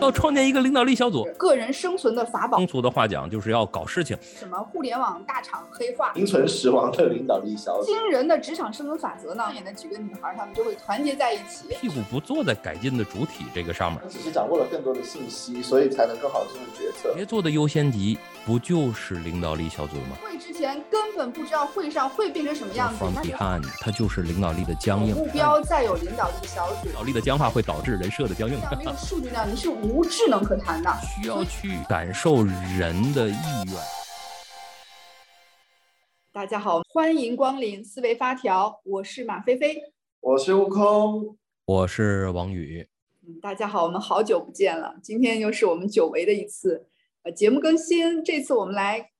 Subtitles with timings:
[0.00, 2.66] 要创建一个领导力小组，个人生存的法宝通。
[2.66, 4.16] 俗的话讲就是要搞事情。
[4.38, 6.12] 什么互联网大厂黑化？
[6.14, 7.86] 名存实亡的领导力小组。
[7.86, 9.44] 惊人的职场生存法则呢？
[9.54, 11.68] 演的几个女孩，她们就会团结在一起。
[11.80, 17.14] 屁股不坐在改进的主体这个上面，只是掌握了更多的信息，所以才能更好的做出决策。
[17.14, 22.98] 别做的优先级不就是领导力小组吗会之前根本不知道会上会变成什么样子。
[22.98, 25.14] ？From 那就 behind，它就是领导力的僵硬。
[25.14, 28.58] 目标再有领导力小组领，导力的僵化会导致人设的僵硬。
[28.76, 30.90] 没有数据量，你是无智能可谈的。
[31.02, 32.42] 需要去感受
[32.78, 33.34] 人的意
[33.66, 33.76] 愿。
[36.32, 39.76] 大家好，欢迎光临思维发条，我是马菲菲。
[40.20, 42.88] 我是悟空，我是王宇，
[43.26, 46.86] 嗯，大家好，我们好久不见了，今天又是我们久违的一次
[47.22, 48.22] 呃节目更新。
[48.22, 49.10] 这次我们来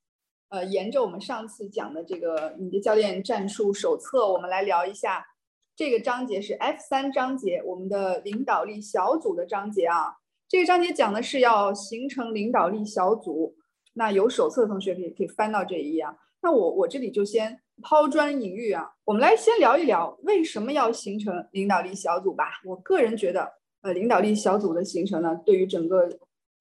[0.49, 5.27] 呃沿着我们上次讲的这个你的教练战术手册，我们来聊一下
[5.75, 10.19] 这个章节是 F 三章节，我们的领导力小组的章节啊。
[10.48, 13.54] 这个章节讲的是要形成领导力小组，
[13.93, 16.16] 那有手册的同学可以可以翻到这一页啊。
[16.41, 22.45] 那我我这里就先抛砖引玉啊，我们来先聊一聊为什么要形成领导力小组吧。
[22.65, 23.46] 我个人觉得，
[23.82, 26.09] 呃，领导力小组的形成呢，对于整个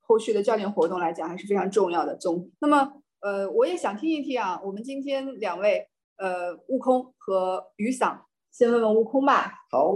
[0.02, 2.14] 后续的教练活动来讲还是非常重要的。
[2.18, 8.20] 总那么，呃，我也想听一听啊，我们今天两位，呃，悟空和雨伞，
[8.52, 9.54] 先问问悟空吧。
[9.72, 9.94] 好，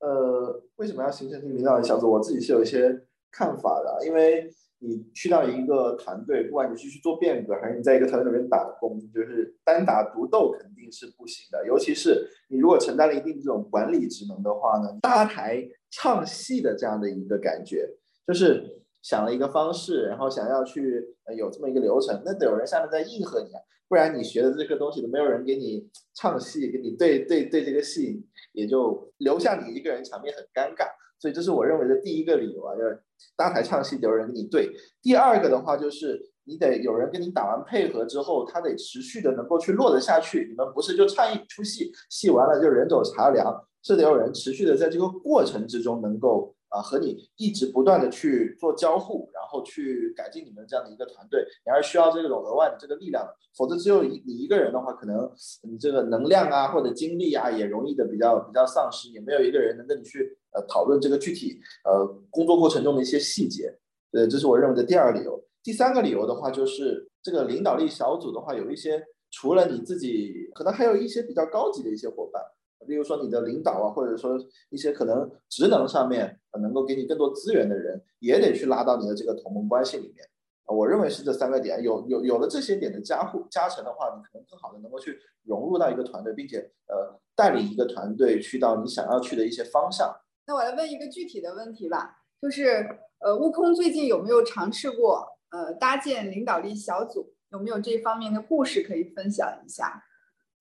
[0.00, 2.10] 呃，为什么要形成这个领导力小组？
[2.10, 11.66] 我自己是有一些看法的，因为你去到一个团队，不管你是去做变革，还是你在一个团队里面打工，就是单打独斗肯定是不行的。
[11.66, 17.88] 尤其是你如果承担了一定这种管理职能的话呢，搭台唱戏的这样的一个感觉，
[18.26, 30.88] 就是想了一个方式，然后想要去有这么一个流程，那得有人下面在应和你啊，不然你学的这个东西都没有人给你唱戏，给你对对对这个戏，也就留下你一个人，场面很尴尬。
[31.22, 33.00] 所以这是我认为的第一个理由啊，就是
[33.36, 34.72] 搭台唱戏得有人跟你对。
[35.00, 40.48] 第二个的话就是你得有人跟你打完配合之后，他得持续的能够去落得下去。
[40.50, 53.36] 你们不是就唱一出戏，戏完了就人走茶凉，是得有人持续的在这个过程之中能够啊和你一直不断的去做交互，然后去改进你们这样的一个团队，你还是需要这种额外的这个力量的。
[53.54, 55.30] 否则只有你一个人的话，可能
[55.62, 63.78] 你这个能量啊或者精力啊也容易的比较比较丧失，也没有一个人能跟你去呃讨论这个具体呃工作过程中的一些细节。
[64.12, 65.42] 呃，这是我认为的第二个理由。
[65.62, 72.42] 第三个理由的话，就是这个领导力小组的话，有一些除了你自己，可能还有一些比较高级的一些伙伴，
[72.86, 74.38] 例如说你的领导啊，或者说
[74.70, 80.26] 一些可能职能上面呃能够给你更多资源的人，也得去拉到你的这个同盟关系里面。
[80.66, 90.14] 呃我认为是这三个点，有有有了这些点的加护加成的话，你可能更好的能够去融入到一个团队，并且呃带领一个团队去到你想要去的一些方向。
[90.46, 92.86] 那我来问一个具体的问题吧，就是
[93.18, 97.34] 呃，悟空最近有没有尝试过呃搭建领导力小组？
[97.50, 100.02] 有没有这方面的故事可以分享一下？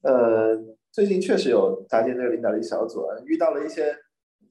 [0.01, 0.57] 呃，
[0.91, 3.95] 最近确实有搭建这个领导力小组，遇到了一些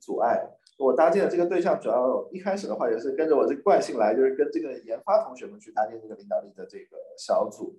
[0.01, 0.43] 阻碍。
[0.79, 7.79] 我搭建的这个对象，主要一开始的话也是跟着我这个惯性来，就是跟这个研发同学们去搭建这个领导力的这个小组。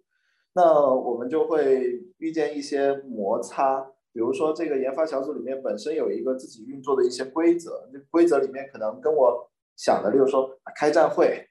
[0.53, 3.81] 那我们就会遇见一些摩擦，
[4.13, 11.47] 比如说这个研发小组里面本身有一个自己运作的一些规则，这规则里面可能跟我想的，例如说开战会，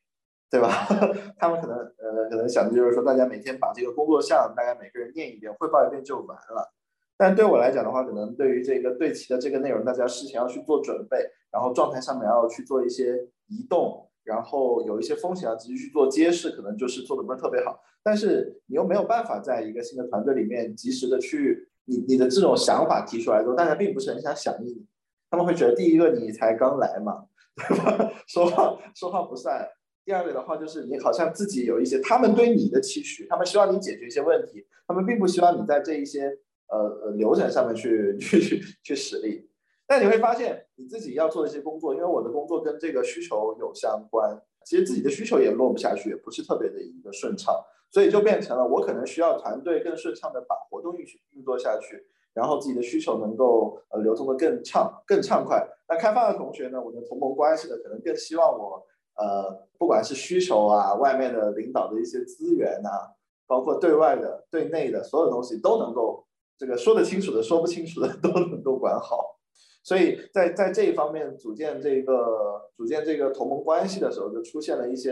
[0.48, 0.87] 对吧？
[1.37, 6.72] 他们可能呃可能想的就是说，大家每天把这个工作项大概每个人念一遍，汇报一遍就完了。
[7.20, 11.19] 但对我来讲的话，可能对于这个对齐的这个内容，大家事前要去做准备，
[11.53, 17.78] 然后状态上面要去做一些移动，然后有一些风险要继续去做揭示，可能就是做的不是特别好。
[18.03, 24.86] 但是你又没有办法在一个新的团队里面及时的去你你的这种想法提出来之后，大家并不是很想响应你，
[25.30, 27.26] 他们会觉得第一个你才刚来嘛，
[27.69, 28.10] 对吧？
[28.26, 29.69] 说话说话不算。
[30.06, 36.38] 第二个的话就是你好像自己有一些他们对你的期许，他们希望你解决一些问题，他们并不希望你在这一些
[36.70, 39.48] 呃呃流程上面去 去去去使力。
[39.86, 47.54] 但你会发现你自己要做一些工作，因为我的工作跟这个需求有相关，其实自己的需求也落不下去，也不是特别的一个顺畅，
[47.91, 55.68] 所以就变成了我可能需要团队更顺畅的把活动运行运作下去，然后自己的需求能够呃流通的更畅更畅快。
[55.89, 58.86] 那开发的同学呢，我的同盟关系的可能更希望我
[59.16, 63.10] 呃不管是需求啊，外面的领导的一些资源啊，
[63.48, 66.24] 包括对外的、对内的所有东西都能够
[66.60, 69.39] 这个说得清楚的、说不清楚的都能够管好。
[69.83, 75.10] 所以在在这一方面组建这个组建这个同盟关系的时候，就出现了一些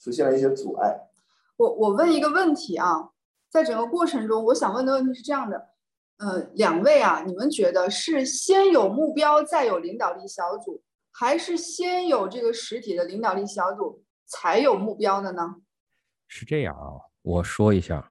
[0.00, 0.98] 出现了一些阻碍。
[1.56, 3.10] 我我问一个问题啊，
[3.48, 5.68] 在整个过程中，我想问的问题是这样的，
[6.18, 15.54] 呃，两位啊，你们觉得是先有目标再有领导力小组，还是先有这个实体的领导力小组才有目标的呢？
[16.26, 18.10] 是这样啊，我说一下，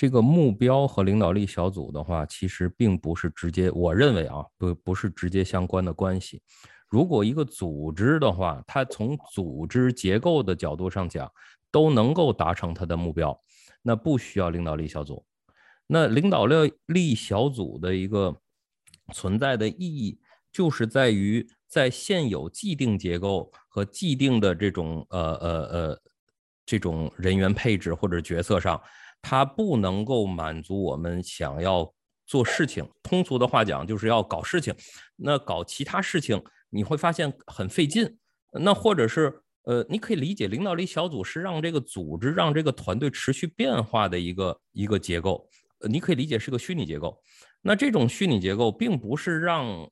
[0.00, 6.40] 这个目标和领导力小组的话，其实并不是直接，我认为啊，不不是直接相关的关系。
[6.88, 11.30] 如果一个组织的话，它从组织结构的角度上讲，
[11.70, 13.38] 都能够达成它的目标，
[13.82, 15.22] 那不需要领导力小组。
[15.86, 18.34] 那领导力力小组的一个
[19.12, 20.18] 存在的意义，
[20.50, 26.00] 就是在于在现有既定结构和既定的这种呃呃呃
[26.64, 28.80] 这种人员配置或者角色上，
[29.22, 31.92] 它不能够满足我们想要
[32.26, 32.88] 做事情。
[33.02, 34.74] 通俗的话讲，就是要搞事情。
[35.16, 38.18] 那搞其他事情，你会发现很费劲。
[38.52, 45.48] 那或者是呃，你可以理解领导力小组是让这个组织、让这个团队持续变化的一个一个结构。
[45.88, 47.18] 你可以理解是个虚拟结构，
[47.62, 49.88] 那这种虚拟结构并不是让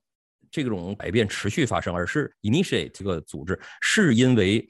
[0.50, 4.66] 这种改变持续发生，而是 initiate 这个组织，是因为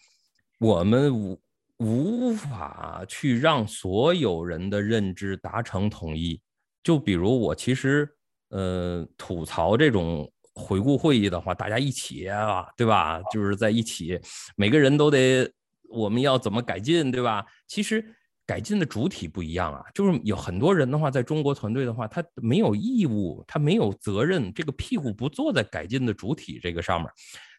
[0.59, 1.41] 我们无
[1.79, 6.41] 无法去让所有人的认知达成统一。
[6.83, 8.09] 就比如我其实
[8.51, 13.21] 呃吐槽这种回顾会议的话，大家一起啊，对吧？
[13.33, 14.21] 就是在一起，
[14.57, 15.51] 每个人都得
[15.89, 17.45] 我们要怎么改进，对吧？
[17.67, 18.15] 其实。
[18.49, 27.11] 改进的主体不一样啊，就是有很多人的话，在中国团队的话，他没有义务，他没有责任，这个屁股不坐在改进的主体这个上面，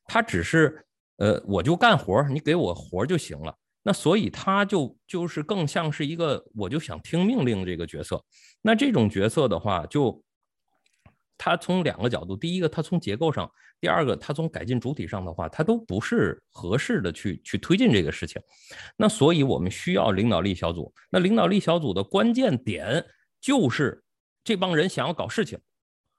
[0.06, 0.84] 他只是
[1.18, 3.56] 呃，我就干活，你给我活就行了。
[3.90, 8.24] 那所以他就就是更像是一个，我就想听命令这个角色。
[8.62, 10.24] 那这种角色的话，就
[11.36, 13.52] 他从两个角度，第一个，他从结构上。
[13.82, 18.40] 第二个，他从改进主体上的话，他都不是合适的去去推进这个事情。
[18.96, 20.94] 那所以我们需要领导力小组。
[21.10, 23.04] 那领导力小组的关键点
[23.42, 24.04] 就是
[24.44, 25.58] 这帮人想要搞事情，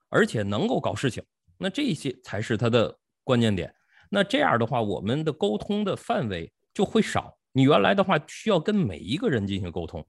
[0.09, 1.23] 而且能够搞事情。
[1.57, 3.73] 那这些才是他的关键点。
[4.11, 7.37] 那这样的话，我们的沟通的范围就会少。
[7.53, 10.07] 你原来的话需要跟每一个人进行沟通，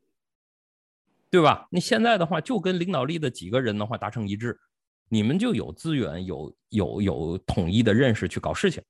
[1.30, 1.68] 对吧？
[1.72, 4.60] 你现在的话就跟领导力的几个人的话达成一致。
[5.10, 8.82] 你们就有资源，有有有统一的认识去搞事情，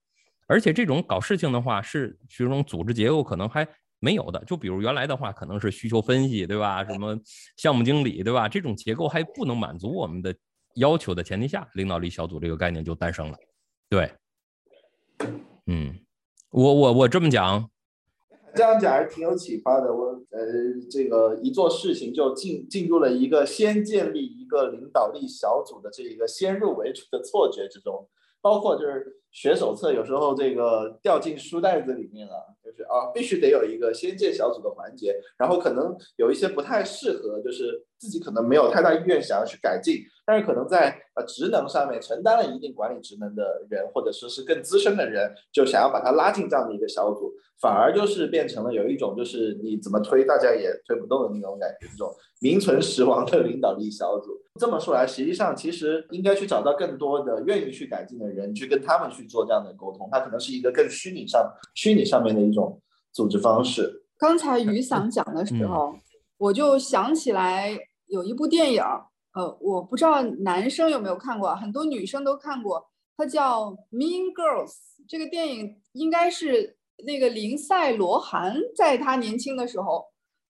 [0.46, 3.68] 而且这种搞事情的话，是这种组织结构可能还
[4.00, 4.44] 没有的。
[4.46, 6.86] 就比如原来的话，可能是需求分析，对吧？
[6.86, 7.18] 什么
[7.58, 8.48] 项目经理，对吧？
[8.48, 10.36] 这种结构还不能满足我们的
[10.76, 13.38] 要求的前提下，领导力小组这个概念就诞生了。
[13.90, 14.14] 对，
[15.66, 16.00] 嗯，
[16.52, 17.68] 我我我这么讲。
[18.56, 19.94] 这样讲还挺有启发的。
[19.94, 20.40] 我呃，
[20.90, 28.08] 这个一做事情就进进入了一个先建立一个领导力小组的这一个先入为主的错觉之中，
[28.42, 40.02] 包括就是学手册有时候这个掉进书袋子里面了，就是啊，必须得有一个先建小组的环节，然后可能有一些不太适合，就是自己可能没有太大意愿想要去改进。
[40.32, 54.32] 但是可能在呃职能上面承担了一定管理职能的人，或者说是更资深的人，就想要把他拉进这样的一个小组，反而就是变成了有一种就是你怎么推大家也推不动的那种感觉，这种名存实亡的领导力小组。
[54.58, 61.46] 这么说来，实际上其实应该去找到更多的愿意去改进的人，去跟他们去做这样的沟通，它可能是一个更虚拟上
[61.76, 62.80] 虚拟上面的一种
[63.12, 64.06] 组织方式。
[64.18, 65.94] 刚才雨伞讲的时候，
[66.38, 68.82] 我就想起来有一部电影。
[69.34, 72.86] 呃，我不知道男生有没有看过，很多女生都看过。
[73.18, 74.72] 它叫《Mean Girls》，
[75.08, 80.06] 这个电影应该是那个林赛·罗韩在她年轻的时候，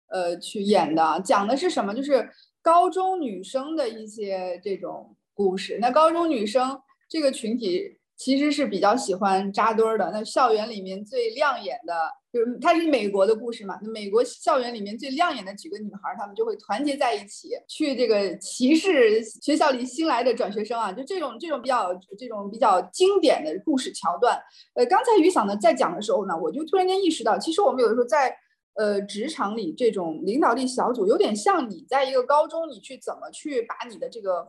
[0.08, 1.22] 呃，去演的。
[1.24, 1.94] 讲的是什么？
[1.94, 2.30] 就是
[2.62, 5.78] 高中女生的一些这种故事。
[5.82, 10.12] 那高中女生这个群体其实是比较喜欢扎堆儿的。
[10.14, 11.94] 那校园里面最亮眼的。
[12.34, 24.40] 就是它是美国的故事嘛，那美国校园里面最亮眼的几个女孩，她们就会团结在一起，去这个歧视学校里新来的转学生啊，就这种这种比较这种比较经典的故事桥段。
[24.76, 28.34] 呃，刚才于嫂呢在讲的时候呢，我就突然间意识到，其实我们有的时候在
[28.76, 34.48] 呃职场里这种领导力小组，有点像你在一个高中，你去怎么去把你的这个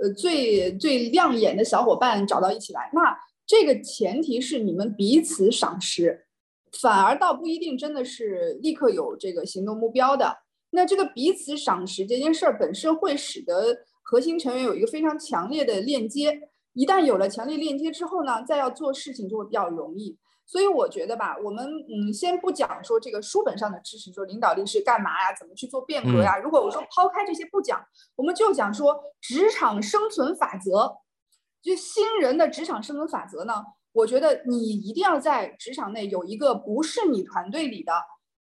[0.00, 3.16] 呃最最亮眼的小伙伴找到一起来，那
[3.46, 6.26] 这个前提是你们彼此赏识。
[6.80, 10.38] 反而倒不一定真的是立刻有这个行动目标的。
[10.70, 16.40] 那这个彼此赏识这件事儿本身会使得核心成员有一个非常强烈的链接。
[16.74, 20.16] 一旦有了强烈链接之后呢，再要做事情就会比较容易。
[20.50, 26.38] 所以我觉得吧，我们嗯先不讲说这个书本上的知识，说领导力是干嘛呀，怎么去做变革呀。
[26.38, 27.80] 如果我说抛开这些不讲，
[28.16, 30.96] 我们就讲说职场生存法则，
[31.62, 33.62] 就新人的职场生存法则呢。
[33.92, 37.92] 我觉得你一定要在职场内有一个不是你团队里的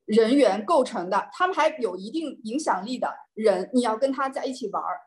[0.05, 5.01] 人员构成的，他们还有一定影响力的人，你要跟他在一起玩儿。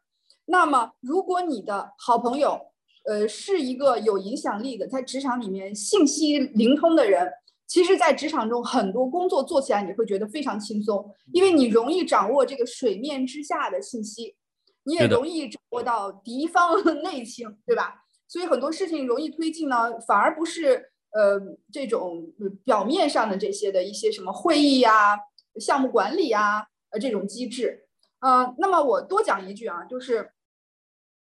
[0.45, 2.59] 那么，如果你的好朋友
[3.05, 7.31] 呃，是一个有影响力的，在职场里面信息灵通的人，
[7.65, 14.35] 其实，在职场中很多工作做起来你会觉得非常轻松，因为你容易掌握这个水面之下的信息，
[14.83, 18.03] 你也容易掌握到敌方内情，对吧？
[18.27, 21.39] 所以很多事情容易推进呢，反而不是呃
[21.71, 22.29] 这种
[22.65, 25.17] 表面上的这些的一些什么会议呀、
[25.59, 27.85] 项目管理呀呃这种机制。
[28.19, 30.31] 呃，那么我多讲一句啊，就是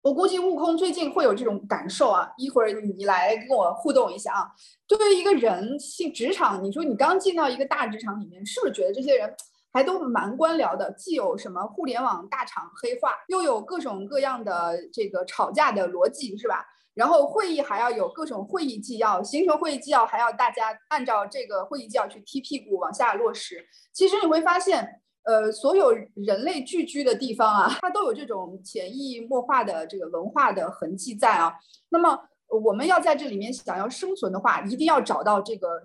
[0.05, 2.31] 我估计悟空最近会有这种感受啊。
[2.37, 4.53] 一会儿你来跟我互动一下啊。
[4.87, 9.35] 对于一个人进职场，你说你刚进到一个大职场里面，是不是觉得这些人
[9.73, 10.93] 还都蛮官僚的？
[10.93, 16.67] 既有什么互联网大厂黑化，又有各种各样的这个吵架的逻辑，是吧？
[16.93, 23.65] 然后会议还要有各种会议纪要，形成会议纪要还要大家按照这个会议纪要去踢屁股往下落实。
[23.95, 25.01] 其实你会发现。
[25.25, 31.53] 呃，所有人类聚居的地方啊，它都有这种潜移默化的这个文化的痕迹在啊。
[31.89, 32.19] 那么
[32.63, 35.83] 我们要在这里面想要生存的话，一定要找到这个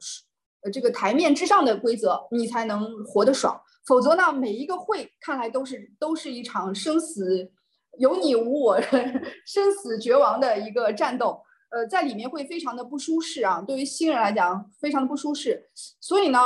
[0.61, 3.59] 呃这个台面之上的规则，你才能活得爽。
[3.87, 7.49] 否则呢，每一个会看来都是都是一场生死
[7.97, 8.79] 有你无我、
[9.47, 11.41] 生死绝亡的一个战斗。
[11.71, 15.69] 呃，在里面会非常的不舒适啊，对于新人来讲非常的不舒适。
[16.01, 16.39] 所以呢，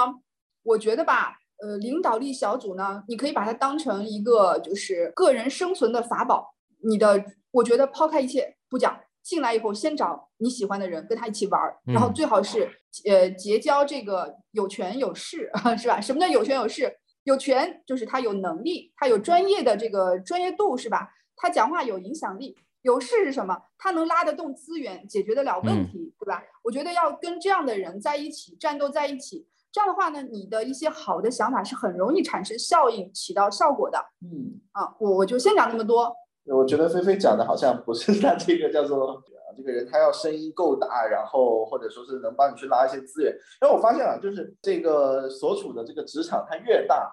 [0.62, 1.40] 我觉得吧。
[1.64, 6.54] 呃，领导力小组呢，你可以把它当成一个就是个人生存的法宝。
[6.84, 12.70] 你的，我觉得抛开一切不讲，进来以后先找你喜欢的人跟他一起玩儿，然后最好是
[13.06, 16.02] 呃结交这个有权有势， 是吧？
[16.02, 16.94] 什么叫有权有势？
[17.24, 21.08] 有权就是他有能力，他有专业的这个专业度，是吧？
[21.38, 22.58] 他讲话有影响力。
[22.82, 23.58] 有势是什么？
[23.78, 26.44] 他能拉得动资源，解决得了问题，对吧？
[26.62, 29.48] 我觉得要跟这样的人在一起战斗在一起。
[29.74, 33.98] 这样的话呢，你的一些好的想法是很容易产生效应、起到效果的。
[34.22, 36.16] 嗯，啊，我我就先讲那么多。
[36.46, 39.20] 我觉得菲菲讲的好像不是 他这个叫做
[39.58, 43.36] 这个人，他要声音够大，然后或者说是能帮你去拉一些资源。
[43.60, 47.12] 然后我发现啊，就是这个所处的这个职场，它越大，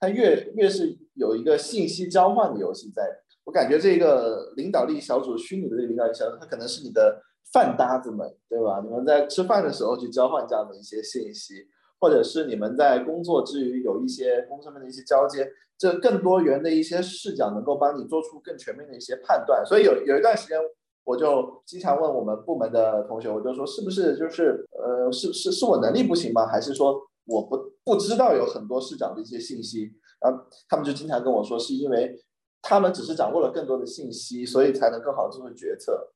[0.00, 3.02] 它越越是有一个信息交换的游戏在。
[3.44, 7.20] 我感觉这个领导力小组，虚拟的这个领导力小组，它可能是你的
[7.52, 8.80] 饭搭子们，对吧？
[8.82, 11.68] 你们在吃饭的时候去交换这样的一些信息。
[12.00, 19.64] 或者是你们在工作之余有一些工作上面的一些交接，这更多元的一些视角能够帮你做出更全面的一些判断。
[19.64, 20.58] 所以有有一段时间，
[21.04, 26.46] 我就经常问我们部门的同学，我就说是不是就是呃是是是我能力不行吗？
[26.46, 29.90] 还是说我不不知道有很多视角的一些信息？
[30.20, 32.16] 然后他们就经常跟我说，是因为
[32.60, 36.12] 他们只是掌握了更多的信息，所以才能更好的做出决策。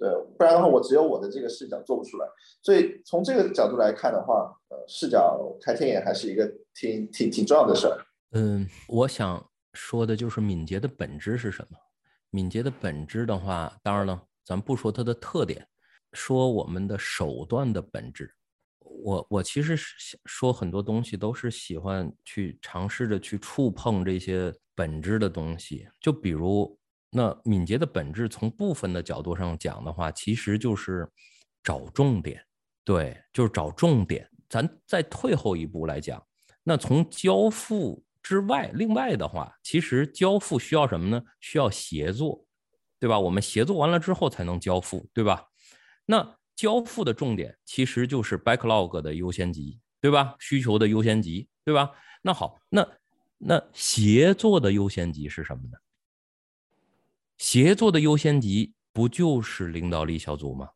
[0.00, 2.26] 对，不然的话，我只有我的这个视角做不出来。
[2.62, 8.02] 所以从这个角度来看的话，呃，视角开天眼还是一个挺挺挺重要的事儿。
[8.30, 11.76] 嗯，我想说的就是敏捷的本质是什么？
[12.30, 15.68] 敏捷的本质的话，当然了，咱不说它的特点，
[16.14, 18.34] 说我们的手段的本质。
[18.78, 26.74] 我我其实是说很多东西都是喜欢去尝试着去触碰这些本质的东西，就比如。
[27.10, 31.10] 那敏捷的本质，从部分的角度上讲的话，其实就是
[31.62, 32.40] 找重点，
[32.84, 34.28] 对，就是找重点。
[34.48, 36.24] 咱再退后一步来讲，
[36.62, 41.22] 那从交付之外，另外的话，其实交付需要什么呢？
[41.40, 42.44] 需要协作，
[42.98, 43.18] 对吧？
[43.18, 45.46] 我们协作完了之后才能交付，对吧？
[46.06, 50.36] 那交付的重点其实就是 backlog 的优先级，对吧？
[50.38, 51.90] 需求的优先级，对吧？
[52.22, 52.86] 那好，那
[53.38, 55.78] 那协作的优先级是什么呢？
[57.40, 60.68] 协作的优先级不就是领导力小组吗？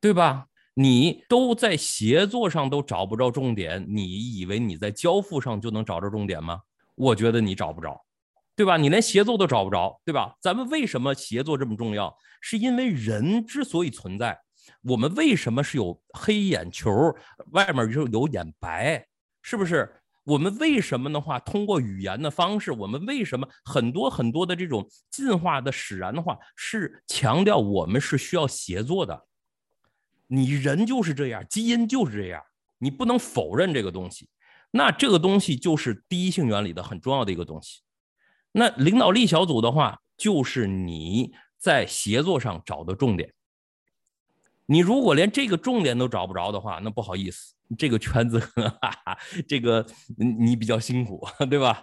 [0.00, 0.46] 对吧？
[0.72, 6.62] 你都在协作上都找不着重点，你以为你在交付上就能找着重点吗？
[6.94, 8.02] 我觉得你找不着，
[8.56, 8.78] 对吧？
[8.78, 10.34] 你连协作都找不着，对吧？
[10.40, 12.16] 咱们为什么协作这么重要？
[12.40, 14.40] 是因为人之所以存在，
[14.80, 16.90] 我们为什么是有黑眼球，
[17.52, 19.06] 外面就有眼白，
[19.42, 19.94] 是不是？
[20.26, 29.26] 我们为什么的话，通过语言的方式，我们为什么很多很多的这种进化的使然的话，是强调我们是需要协作的。
[30.26, 32.42] 你人就是这样，基因就是这样，
[32.78, 34.28] 你不能否认这个东西。
[34.72, 37.82] 那这个东西就是第一性原理的很重要的一个东西。
[38.50, 43.32] 那领导力小组的话，就是你在协作上找的重点。
[44.66, 47.54] 你如果连这个重点都找不着的话，那不好意思。
[47.78, 48.40] 这个圈子，
[49.48, 49.84] 这个
[50.16, 51.82] 你比较辛苦， 对吧？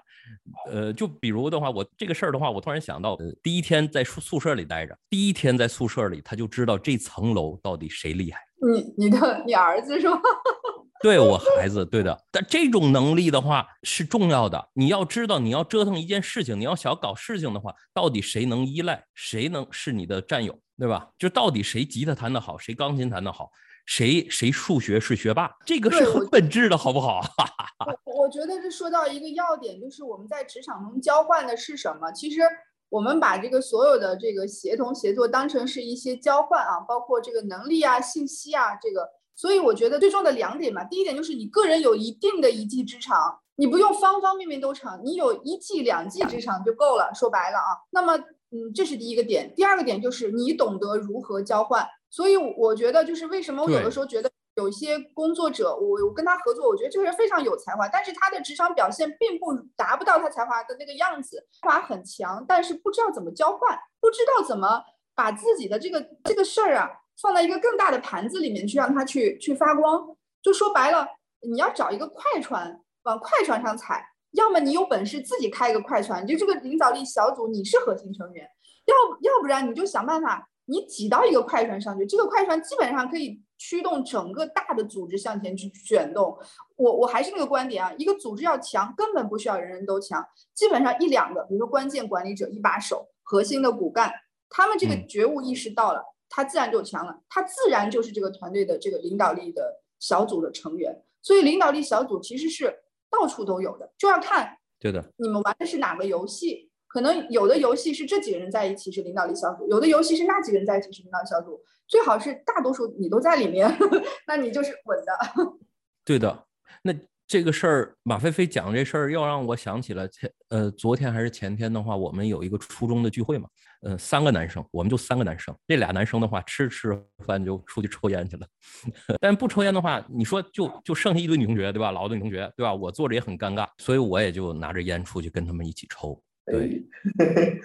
[0.71, 8.39] 呃，就比如的话，我这个事儿的话，我突然想到，第一天在宿宿舍里待着，第一天在宿舍里，他就知道这层楼到底谁厉害。
[8.61, 10.17] 你你的你儿子是吧？
[11.03, 12.17] 对我孩子，对的。
[12.31, 14.69] 但这种能力的话是重要的。
[14.73, 20.57] 你要知道，你要折腾一件事情，你要想搞事情的话，到底谁能依赖，谁能是你的战友？
[20.79, 21.09] 对吧？
[21.19, 23.51] 就到底谁吉他弹得好，谁钢琴弹得好，
[23.85, 27.21] 谁谁数学是学霸，这个是很本质的，好不好？
[28.05, 32.11] 我我觉得这说到一个要点，就是我们在职场中交换的是什么？
[32.11, 32.41] 其实
[32.89, 39.07] 我们把这个所有的这个协同协作当成是一些交换啊，包括这个能力啊、信息啊，这个。
[39.35, 47.11] 所以我觉得最重要的两点嘛，第一点就是你个人有一定的一技之长，你不用方方面面都长，你有一技两技之长就够了。
[47.15, 48.15] 说白了啊，那么
[48.51, 49.51] 嗯，这是第一个点。
[49.55, 51.85] 第二个点就是你懂得如何交换。
[52.13, 64.84] 所以我觉得就是为什么我有的时候觉得有一些工作者，我我跟他合作，我觉得这个人非常有才华，但是他的职场表现并不达不到他才华的那个样子，才华很强，但是不知道怎么交换，不知道怎么
[65.15, 66.88] 把自己的这个这个事儿啊
[67.20, 70.15] 放在一个更大的盘子里面去让他去去发光。
[70.43, 71.08] 就说白了，
[71.41, 78.48] 你要找一个快船往快船上踩，要么你有本事自己开一个快船，就这个领导力小组你是核心成员，
[78.86, 78.96] 要
[79.34, 80.48] 要不然你就想办法。
[80.65, 86.38] 你挤到一个快船上去，这个快船基本上可以驱动整个大的组织向前去卷动。
[86.75, 94.12] 我我还是那个观点啊，一个组织要强，根本不需要人人都强，基本上一两个，比如说关键管理者、一把手、核心的骨干，
[94.50, 101.03] 他们这个嗯觉悟意识到了，他自然就强了，他自然就是这个团队的这个领导力的小组的成员。
[101.22, 106.70] 所以领导力小组其实是到处都有的，就要看对的，你们玩的是哪个游戏。
[106.93, 111.59] 可能有的游戏是这几个人在一起是领导力小组，有的游戏是那几个人在一起是领导小组。
[111.88, 113.67] 最好是大多数你都在里面，
[114.27, 115.57] 那你就是稳的。
[116.05, 116.45] 对的。
[116.83, 116.93] 那
[117.25, 123.50] 这个事儿，马飞飞讲这事儿，又让我想起了前呃，昨天还是前天的话，我们有一个初中的聚会嘛，
[123.81, 126.95] 呃，三个男生，我们就三个男生，这俩男生的话，吃吃
[127.25, 128.45] 饭就出去抽烟去了。
[129.19, 131.89] 但不抽烟的话，你说就就剩下一堆女同学，对吧？
[131.89, 132.71] 老的女同学，对吧？
[132.71, 136.21] 我坐着也很尴尬，所以我也就拿着烟出去跟他们一起抽。
[136.45, 136.85] 对，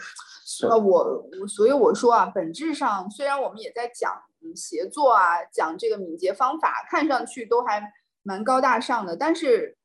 [0.46, 7.82] 是呃，我我所以我说啊，本质上虽然我们也在讲嗯协作啊，讲这个敏捷方法，看上去都还
[8.22, 9.76] 蛮高大上的，但是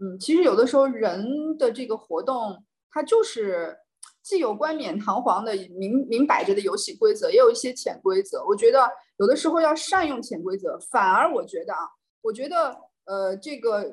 [0.00, 3.76] 嗯，其实有的时候人的这个活动，它就是
[4.22, 8.44] 既有冠冕堂皇的明明摆着的游戏规则，也有一些潜规则。
[8.46, 11.80] 我觉得有的时候要善用潜规则，反而我觉得啊，
[12.22, 13.92] 我觉得呃这个。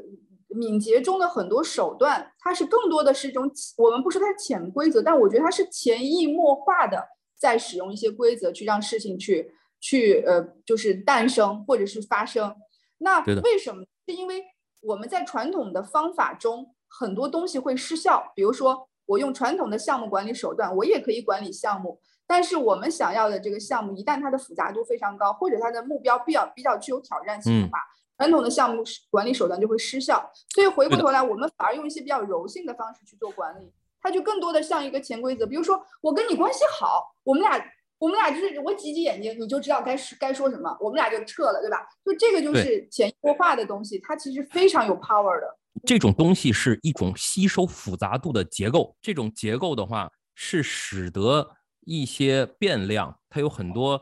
[0.53, 7.03] 敏捷中的很多手段，它是更多的是一种，我们不说它是潜规则，但我觉得它是潜移默化的
[7.37, 12.55] 在使用一些规则去让事情去去呃，就是诞生或者是发生。
[12.99, 13.83] 那为什么？
[14.07, 14.43] 是因为
[14.81, 27.79] 我们在传统的方法中很多东西会失效，比如说我用传统的项目管理手段，我也可以管理项目，但是我们想要的这个项目，一旦它的复杂度非常高，或者它的目标比较比较具有挑战性的嗯话，
[28.17, 30.31] 传统的项目管理手段就会失效。
[30.49, 33.71] 所以回过头来，我们反而用一些比较柔性的方式去做管理，
[34.01, 35.45] 它就更多的像一个潜规则。
[35.45, 37.63] 比如说，我跟你关系好，我们俩
[37.99, 41.87] 我们俩就是我挤挤眼睛，你就知道该说该说什么，我们俩就撤了，对吧？
[42.05, 45.57] 就这个就是潜移默化的东西，它其实非常有 power 的。
[45.85, 51.49] 这种东西是一种吸收复杂度的结构，这种结构的话是使得
[51.85, 53.99] 一些变量，它有很多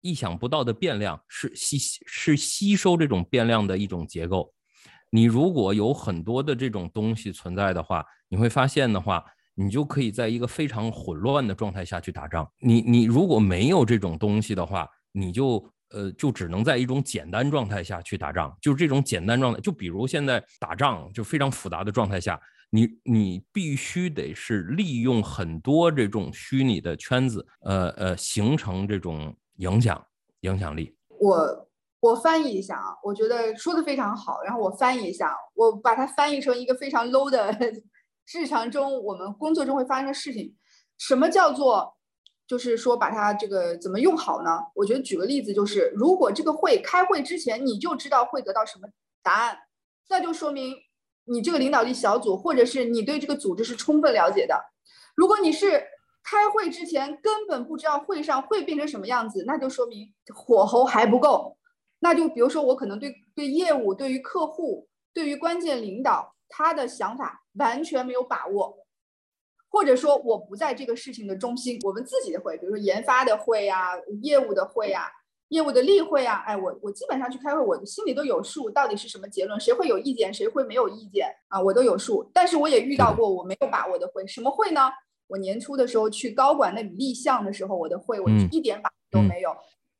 [0.00, 4.52] 意想不到的变量，是吸是吸收这种变量的一种结构。
[5.10, 9.24] 你如果有很多的这种东西存在的话，你会发现的话，
[9.56, 12.48] 你就可以在一个非常混乱的状态下去打仗。
[12.60, 19.60] 你你如果没有这种东西的话，你就呃就只能在一种简单状态下去打仗，就是这种简单状态。
[19.60, 30.06] 就比如现在打仗就非常复杂的状态下，你你必须得是利用很多这种虚拟的圈子，呃呃，形成这种影响
[30.40, 30.96] 影响力。
[31.18, 31.68] 我
[32.00, 37.54] 我翻译一下啊，我觉得说的非常好，然后我翻译一下，我把它翻译成一个非常 low 的
[38.32, 40.56] 日常中我们工作中会发生的事情。
[40.98, 41.94] 什么叫做
[42.46, 44.50] 就是说把它这个怎么用好呢？
[44.74, 48.88] 我觉得举个例子，就是如果这个会开会之前你就知道会得到什么
[49.22, 49.58] 答案，
[50.08, 50.74] 那就说明
[51.24, 54.58] 你这个领导力小组或者是你对这个组织是充分了解的。
[55.14, 55.84] 如果你是
[56.22, 61.56] 开会之前根本不知道会上会变成什么样子，那就说明火候还不够。
[62.00, 68.86] 那就比如说我可能对对业务、对于客户、对于关键领导他的想法完全没有把握，
[69.68, 71.78] 或者说我不在这个事情的中心。
[71.82, 75.10] 我们自己的会，比如说研发的会呀、业务的会呀、
[75.48, 82.30] 业务的例会呀，哎，我我基本上去开会，我心里都有数，到底是什么结论，谁会有意见，谁会没有意见啊，我都有数。
[82.32, 84.90] 但是我也遇到过我没有把握的会，什么会呢？
[85.30, 89.50] 我年初的时候去高管那里立项的时候，我的会我嗯一点把握都没有，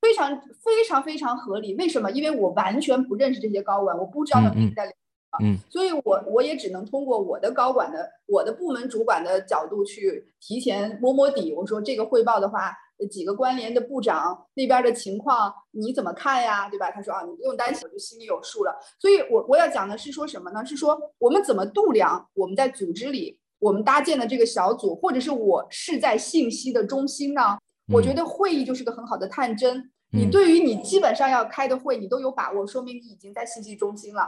[0.00, 1.74] 非常非常非常合理。
[1.76, 2.10] 为什么？
[2.10, 4.92] 因为我完全不认识这些高管，我不知道他们在聊
[5.40, 11.54] 嗯所以我我也只能通过我的高管的、我的部门主管的角度去提前摸摸底。
[11.54, 12.74] 我说这个汇报的话，
[13.08, 16.68] 几个关联的部长那边的情况你怎么看呀？
[16.68, 16.90] 对吧？
[16.90, 18.76] 他说啊，你不用担心，我就心里有数了。
[18.98, 20.66] 所以，我我要讲的是说什么呢？
[20.66, 27.56] 是说我们怎么度量我们在组织里我们搭建的这个小组，或者是我是在信息的中心呢？
[27.92, 29.90] 我觉得会议就是个很好的探针。
[30.12, 34.22] 你对于你基本上要开的会，你都有把握，说明你已经在信息中心了。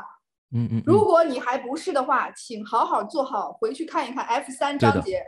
[0.54, 0.82] 嗯嗯。
[0.86, 5.24] 如果你还不是的话，请好好做好，回去看一看 F 三章节，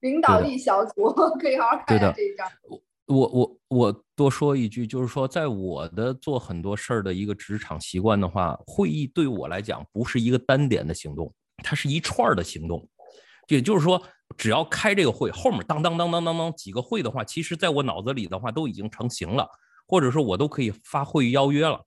[0.00, 2.46] 领导力小组 可以好好看一下这一章。
[3.06, 11.32] 我我我多说一句，就是说，在我的做很多事儿的一个职场习惯的话，会议对我来讲不是一个单点的行动，
[11.64, 12.86] 它是一串的行动。
[13.48, 14.00] 也就是说，
[14.36, 19.48] 只要开这个会，后面当当当当当当几个会的话，其实在我脑子里的话都已经成型了，
[19.86, 21.84] 或者说我都可以发会议邀约了。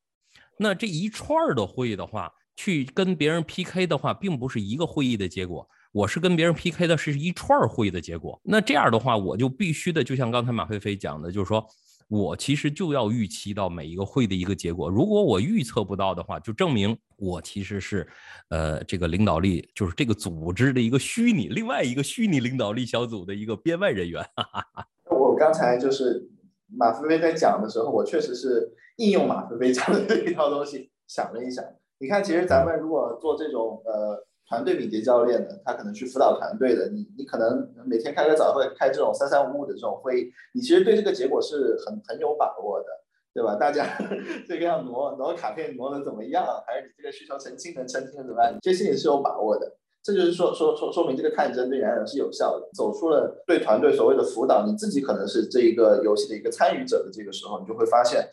[0.58, 5.68] 那这一串的会议的话，去跟别人 PK 的话，并不是一个会议的结果。
[5.92, 8.40] 我是跟别人 PK 的，是一串会议的结果。
[8.44, 11.66] 那这样的话，我就必须的，就像刚才马飞飞讲的，就是说
[12.12, 14.90] 我其实就要预期到每一个会的一个结果。
[14.90, 18.06] 如果我预测不到的话，就证明我其实是，
[18.50, 24.22] 呃，这个领导力就是这个组织的一个虚拟，另外一个虚拟领导力小组的一个编外人员。
[25.10, 26.30] 我刚才就是
[26.68, 31.64] 马飞飞在讲的时候，我确实是应用马飞飞讲的这一套东西想了一想。
[31.98, 34.28] 你看，其实咱们如果做这种呃。
[34.52, 42.88] 团队敏捷教练的，他可能去辅导团队的，你你可能每天开个早会，开这种三三五五的这种会议，你其实对这个结果是很很有把握的，
[43.34, 43.56] 对吧？
[43.56, 43.88] 大家
[44.46, 49.78] 这个要挪挪卡片挪的怎么样，还是你这个需求澄清能澄清的怎么样，这些你是有把握的。
[50.04, 58.28] 这就是说说说说明这个探针对人来讲是有效的，走出了对团队所谓的辅导，你自己可能是这一个游戏的一个参与者的这个时候，你就会发现。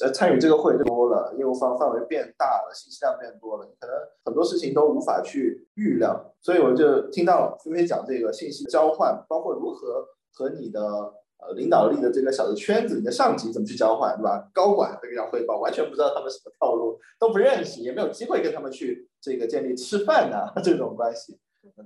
[0.00, 6.32] 在参与这个会多了，业务方范围变大了，信息量变多了，你可能很多事情都无法去预料。
[6.40, 14.48] 所以我就听到菲菲讲这个信息交换，包括如何和你的呃领导力的这个小的圈子，你的上级怎么去交换，对吧？
[14.54, 21.38] 高管这个要汇报，完全不知道他们什么套路，都不认识，也没有机会跟他们去这个建立吃饭呐 这种关系。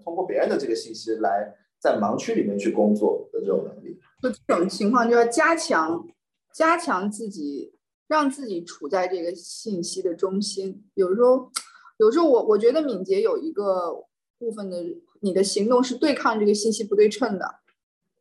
[0.05, 6.07] 通过别人的这个信息来在盲区里面去工作的这种能力，就这种情况就要加强
[6.53, 7.74] 加强自己。
[8.07, 10.85] 让自己处在这个信息的中心。
[10.95, 11.51] 有时候，
[11.99, 14.05] 有时候我我觉得敏捷有一个
[14.39, 14.85] 部分的，
[15.21, 17.61] 你的行动是对抗这个信息不对称的。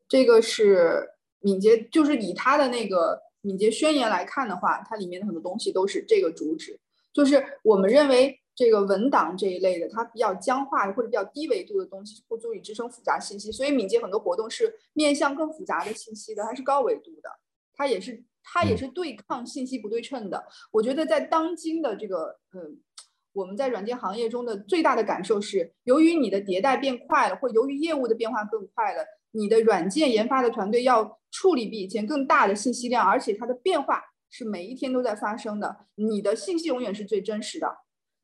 [0.08, 6.80] 这个是敏捷，就是以他的那个敏捷宣言来看的话，它里面的很多东西都是这个主旨。
[7.12, 13.52] 就是我们认为这个文档这一类的，它比较僵化或者比较低维度的东西是，不足以支撑复杂信息。
[13.52, 17.30] 所以敏捷很多活动是面向更复杂的信息的，它是高维度的，
[17.74, 18.24] 它也是。
[18.44, 20.46] 它也是对抗信息不对称的。
[20.72, 22.78] 我觉得在当今的这个，嗯，
[23.32, 35.88] 我们在软件行业中的最大的感受是，由于你的迭代变快了，或由于业务的变化更快了，你的软件研发的团队要处理比以前更大的信息量，而且它的变化是每一天都在发生的。
[35.96, 37.68] 你的信息永远是最真实的，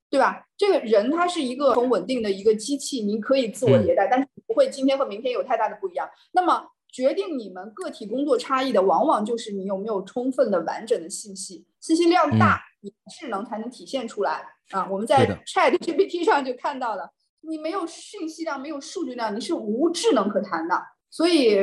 [0.09, 0.45] 对吧？
[0.57, 6.09] 这个人他是一个很稳定的一个机器，你可以自我迭代，但是不会今天和明天有太大的不一样。
[6.33, 6.67] 那么。
[6.91, 14.87] 决定你们个体工作差异的，往往就是你有没有充分的、完整的信息，信息量大，你智能才能体现出来啊！
[14.89, 20.81] 我们在 Chat GPT 上就看到了，你没有信息量、没有数据量，你是无智能可谈的。
[21.11, 21.57] 所以，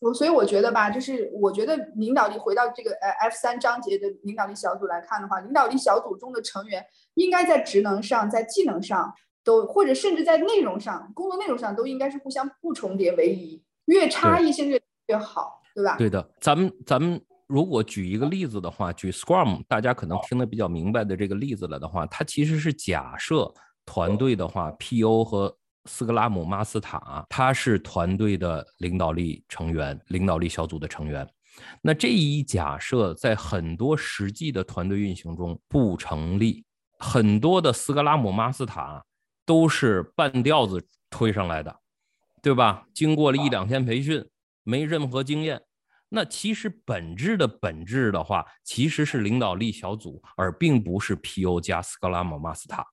[0.00, 6.84] 我所以我觉得吧，就是我觉得领导力回到这个呃 F 三章节的领导力小组来看的话，领导力小组中的成员
[7.14, 9.12] 应该在职能上、在技能上
[9.44, 13.62] 都，或者甚至在内容上、工作内容上都应该是互相不重叠为宜。
[13.86, 15.96] 越差异性越越好，对吧？
[15.96, 23.52] 对的，咱们咱们如果举一个例子的话，举 Scrum，大家可能听得比较明白的这个例子了的话，它其实是假设
[23.84, 25.24] 团队的话，P.O.
[25.24, 31.28] 和斯格拉姆马斯塔他是团队的领导力成员，领导力小组的成员。
[31.82, 36.64] 那这一假设在很多实际的团队运行中不成立，
[36.98, 39.04] 很多的斯格拉姆马斯塔
[39.44, 41.76] 都是半吊子推上来的。
[42.44, 42.86] 对吧？
[42.92, 44.22] 经过了一两天培训，
[44.64, 45.62] 没任何经验。
[46.10, 51.58] 那其实本质的本质的话，其实是领导力小组，而并不是 P.O.
[51.58, 52.86] 加斯格拉姆马斯塔。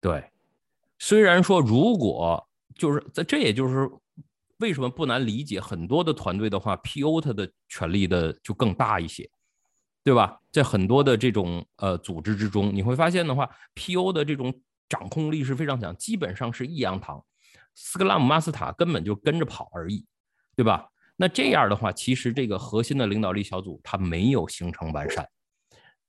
[0.00, 0.32] 对，
[0.98, 3.88] 虽然说如果就是在这，也就是
[4.56, 7.20] 为什么不难理解，很多的团队的话，P.O.
[7.20, 9.30] 它的权力的就更大一些，
[10.02, 10.40] 对吧？
[10.50, 14.12] 在很多的这种呃组织之中，你会发现的话，P.O.
[14.12, 14.52] 的这种
[14.88, 17.24] 掌控力是非常强，基本上是一阳堂。
[17.74, 20.06] 斯克拉姆马斯塔根本就跟着跑而已，
[20.56, 20.86] 对吧？
[21.16, 25.28] 那这样的话，其实这个核心的领导力小组它没有形成完善。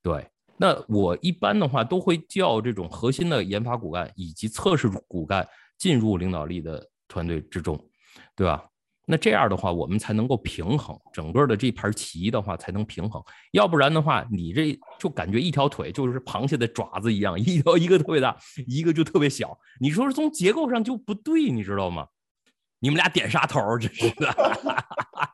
[0.01, 0.25] 对，
[0.57, 5.47] 那我一般的话都会叫这种核心的研发骨干以及测试骨干
[5.77, 7.77] 进入领导力的团队之中，
[8.35, 8.65] 对吧？
[9.11, 13.21] 那这样的话，我们才能够平衡整个的这盘棋的话才能平衡，
[13.51, 19.59] 要不然的话，你这就感觉一条腿就是螃蟹的爪子一样，一条一个特别大，一个就特别小。
[19.81, 22.07] 你说是从结构上就不对，你知道吗？
[22.79, 23.77] 你们俩点啥头？
[23.77, 24.33] 真是的。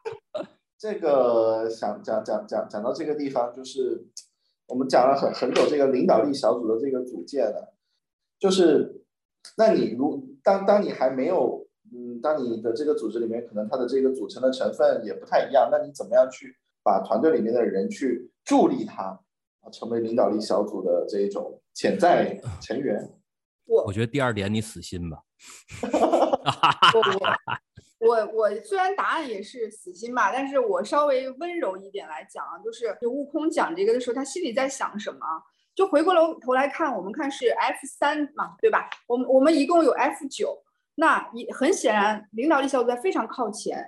[0.80, 4.08] 这个想讲讲讲讲到这个地方，就是
[4.66, 7.76] 我们讲了很很久这个领导力小组的这个组建的，
[8.40, 9.04] 就是
[9.56, 11.67] 那你如当当你还没有。
[11.94, 19.04] 嗯，当你的这个组织里面可能它的这个组成的成分也不太一样，那你怎么样去把团队里面的人去助力他
[19.62, 23.10] 啊，成为领导力小组的这种潜在 成员？
[23.66, 25.20] 我我觉得第二点你死心吧。
[28.00, 35.20] 我我我虽然答案也是死心吧，但是我稍微温柔一点来讲啊，就是就悟空讲这个的时候，他心里在想什么？
[35.76, 38.90] 就回过头头来看，我们看是 F 三嘛，对吧？
[39.08, 40.64] 我们我们一共有 F 九。
[41.00, 43.86] 那也很显然，领导力小组在非常靠前。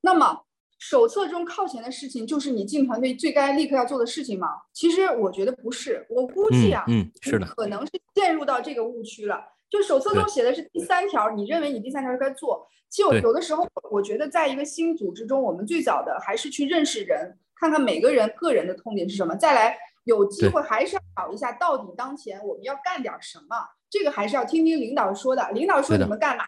[0.00, 0.42] 那么
[0.78, 4.48] 手册中靠前的事情，就是你进团队最该立刻要做的事情吗？
[4.72, 9.42] 其实我觉得不是，我估计啊，嗯，是的，可能是陷入到这个误区了。
[9.68, 12.66] 就手册中写的是第三条，你认为你第三条该做。
[12.88, 23.56] 就有的时候，我觉得在一个新组织中，我们最早的还是去认识人，看看每个人个人的痛点是什么，再来有机会还是要找一下到底当前我们要干点什么。
[23.90, 25.50] 这个还是要听听领导说的。
[25.50, 26.44] 领导说你们干嘛，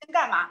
[0.00, 0.50] 先干嘛。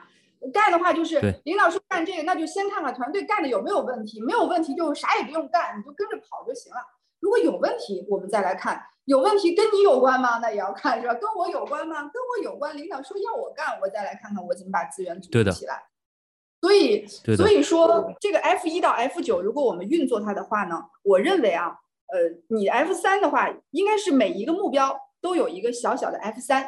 [0.54, 4.21] 干的话就是领导说干这个，那就先看看团队干的有没有问题。
[4.21, 6.80] 没有问题就啥也不用干，你就跟着跑就行了。
[7.19, 8.82] 如果有问题，我们再来看。
[9.06, 10.38] 有问题跟你有关吗？
[10.38, 11.13] 那也要看是吧？
[11.15, 12.02] 跟我有关吗？
[12.04, 12.78] 跟我有关。
[12.78, 15.84] 领导说要我干，我再来看看我怎么把资源组织起来。
[16.62, 21.76] 所以，所以说这个 F 一到 F 九，如果我们运作它的话呢，我认为啊，
[22.12, 25.00] 呃，你 F 三的话，应该是每一个目标。
[25.24, 26.67] 都有一个小小的 F 三，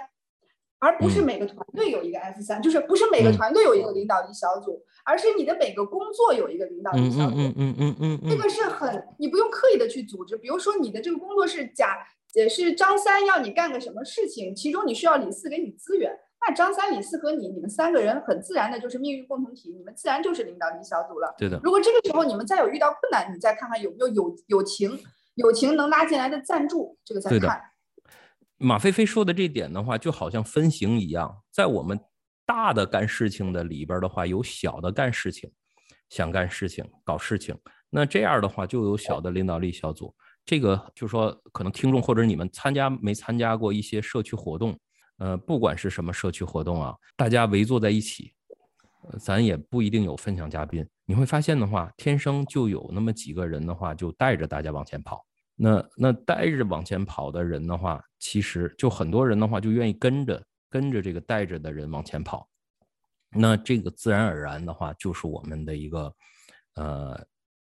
[0.78, 7.36] 而不是每个团队有一个 F 三，就是不是每个团队有一个领导力小组，而是你的每个工作有一个领导力小组。
[7.36, 10.38] 嗯嗯嗯嗯嗯，这个是很你不用刻意的去组织。
[10.38, 11.98] 比如说你的这个工作是甲，
[12.36, 16.16] 也是张三要你干个什么事情，其中你需要李四给你资源，
[16.48, 21.34] 那张三、李四和你，你们三个人很自然的就是命运共同体，你们自然就是领导力小组了。
[21.40, 21.60] 对的。
[21.64, 25.00] 如果这个时候你们再有遇到困难，你再看看有没有友友情，
[25.36, 27.62] 友情能拉进来的赞助，这个再看。
[28.58, 32.00] 马飞飞说的这点的话，就好像分型一样，在我们
[32.46, 35.52] 大的干事情的里边的话，有小的干事情，
[36.10, 37.58] 想干事情、搞事情。
[37.90, 40.14] 那这样的话，就有小的领导力小组。
[40.46, 44.78] 这个就说，可能听众或者你们参加没参加过一些社区活动？
[45.18, 48.34] 呃，不管是什么社区活动啊，大家围坐在一起，
[49.20, 50.86] 咱也不一定有分享嘉宾。
[51.06, 55.26] 你会发现的话，天生就有那么几个人的话，就带着大家往前跑。
[55.56, 62.48] 那那带着往前跑的人的话，其实就很多人的话就愿意跟着跟着这个带着的人往前跑。
[63.30, 66.16] 那这个自然而然的话，就是我们的一个
[66.76, 67.22] 呃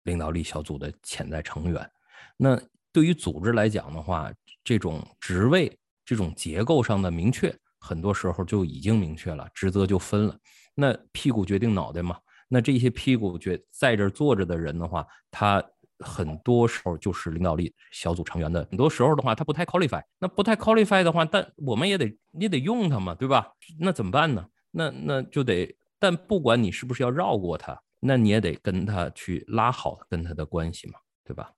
[0.05, 1.91] 领导力小组的潜在成员。
[2.37, 2.61] 那
[2.93, 4.33] 对于组织来讲的话，
[4.64, 10.38] 这种职位这种结构上的明确，很多时候就已经明确了，职责就分了。
[10.75, 12.19] 那屁股决定脑袋嘛。
[12.49, 15.65] 那这些屁股觉在这坐着的人的话，他。
[16.01, 23.53] 很多时候就是领导力小组成员的，很多时候的话他不太 qualify，那不太 qualify 的话，但我们也得也得用他嘛，对吧？
[23.81, 24.47] 那怎么办呢？
[24.71, 31.53] 那那就得，但不管你是不是要绕过他，那你也得跟他去拉好跟他的关系嘛，对吧？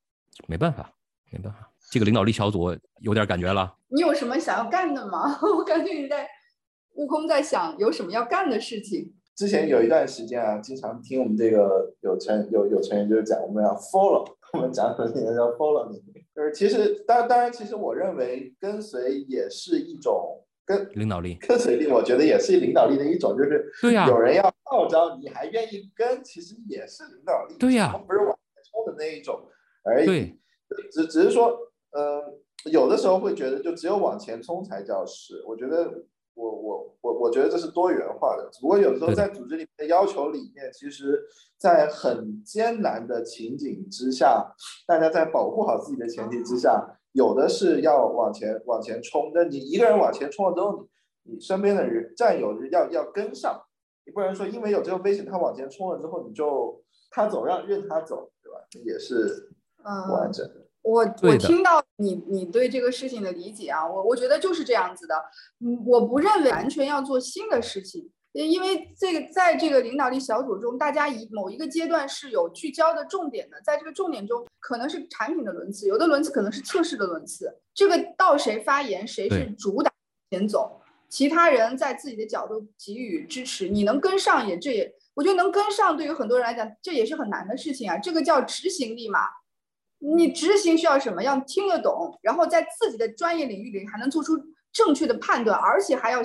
[0.46, 0.90] 没办法，
[1.30, 3.76] 没办法，这个领导力小组有点感觉了。
[3.88, 5.38] 你有什么想要干的吗？
[5.58, 6.26] 我感觉你在
[6.94, 9.12] 悟空在想有什么要干的事情。
[9.40, 15.98] 之前有一段时间啊，经常听我们这个有成有有成员就是讲我们要 follow，我们讲的那个叫 follow 你，
[16.34, 29.40] 就是其实当当然其实我认为跟随也是一种跟领导力，跟随力我觉得也是领导力的一种，就是对呀，有人要号召你还愿意跟，其实也是领导力，对呀，不是往前冲的那一种
[29.82, 30.38] 而已，对，
[30.92, 31.56] 只只是说，
[31.92, 32.38] 呃，
[32.70, 36.04] 有的时候会觉得就只有往前冲才叫是，我觉得。
[36.34, 41.22] 我我我我觉得这是多元化的，只不过有时候在组织里面的要求里面，其实，
[41.58, 44.54] 在很艰难的情景之下，
[44.86, 49.32] 大家在保护好自己的前提之下，有的是要往前往前冲。
[49.34, 50.86] 那你一个人往前冲了之后，
[51.24, 53.62] 你你身边的人战友要要跟上，
[54.04, 58.58] 你不能说因为有这个危险，他往前冲了之后，你就他走让任他走，对吧？
[58.84, 60.59] 也是不完整的。
[60.82, 65.14] 我我听到你你对这个事情的理解啊，我我觉得就是这样子的，
[65.60, 79.92] 嗯，我不认为完全要做新的事情，因为这个在这个领导力小组中，大家以某一个阶段是有聚焦的重点的，在这个重点中，可能是产品的轮次，有的轮次可能是测试的轮次，这个到谁发言，谁是主打
[80.30, 84.94] 前走，其他人在自己的角度给予支持，你能跟上也这也。
[85.14, 87.98] 我觉得能跟上，对于很多人来讲，这也是很难的事情啊。
[87.98, 89.18] 这个叫执行力嘛。
[90.00, 91.22] 你执行需要什么？
[91.22, 94.32] 要听得懂，然后在自己的专业领域里还能做出
[94.72, 96.20] 正确的判断，而且还要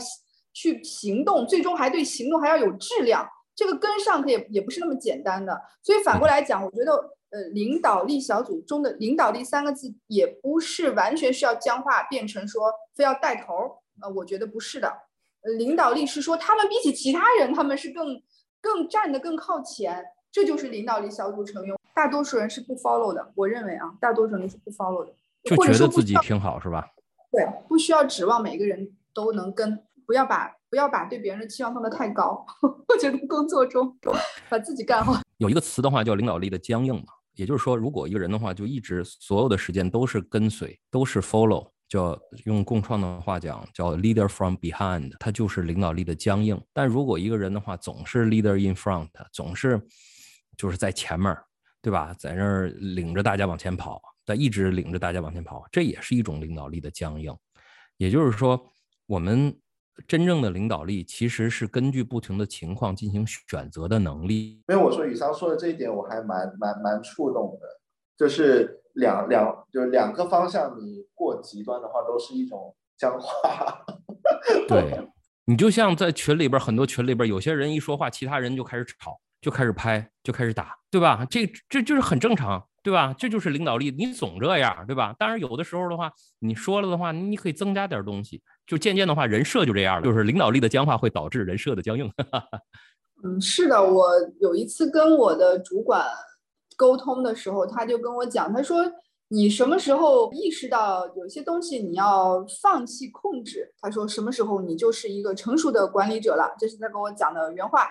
[0.53, 3.27] 去行动，最终还对行动还要有质量。
[3.55, 5.61] 这个跟上可也也不是那么简单的。
[5.81, 6.93] 所以反过来讲，我觉得
[7.31, 13.71] 呃，领导力小组中的领导力三个字也不是完全需要僵化变成说非要带头儿。
[14.01, 14.87] 呃，我觉得不是的。
[15.41, 18.21] 呃，领导力是说他们比起其他人，他们是更
[18.61, 20.03] 更站得更靠前，
[20.35, 21.73] 这就是领导力小组成员。
[21.93, 25.13] 大多数人是不 follow 的，我认为啊，大多数人是不 follow 的，
[25.45, 26.85] 就觉得自己挺好是吧？
[27.31, 32.45] 对，不需要指望每个人都能跟，不要把不要把对别人的期望放得太高。
[32.61, 33.97] 我觉得工作中
[34.49, 35.21] 把自己干好。
[35.37, 46.61] 有一个词的话叫领导力的僵硬嘛，也就是说，如果一个人的话就一直所有的时间都是跟随，都是 follow，叫用共创的话讲叫 leader from behind，他就是领导力的僵硬。
[46.73, 49.81] 但如果一个人的话总是 leader in front，总是
[50.57, 51.35] 就是在前面。
[51.81, 52.15] 对吧？
[52.17, 57.31] 在那儿领着大家往前跑，在一直领着大家往前跑，这也是一种领导力的僵硬。
[57.97, 58.59] 也就是说，
[59.05, 59.55] 我们
[60.07, 64.63] 真正的领导力其实是根据不同的情况进行选择的能力。
[64.67, 67.67] 因为我说宇桑说的这一点，我还蛮蛮蛮触动的，
[68.17, 73.85] 就是两两就是两个方向，你过极端的话，都是一种僵化。
[74.67, 75.07] 对
[75.45, 79.21] 你就像在群里边，很多群里边，有些人一说话，其他人就开始吵。
[79.45, 81.23] 就开始拍，就开始打，对吧？
[81.29, 83.13] 这这就是很正常，对吧？
[83.15, 85.13] 这就是领导力，你总这样，对吧？
[85.19, 92.11] 当然有的时候的话，你说了的话，你可以增加点东西，就渐渐的话，人设就这样了，就是领导力的僵化会导致人设的僵硬。
[93.23, 96.03] 嗯，是的，我有一次跟我的主管
[96.75, 98.83] 沟通的时候，他就跟我讲，他说
[99.27, 103.71] 你什么时候意识到有些东西你要放弃控制？
[103.79, 106.55] 他说什么时候你就是一个成熟的管理者了？
[106.57, 107.87] 这是他跟我讲的原话。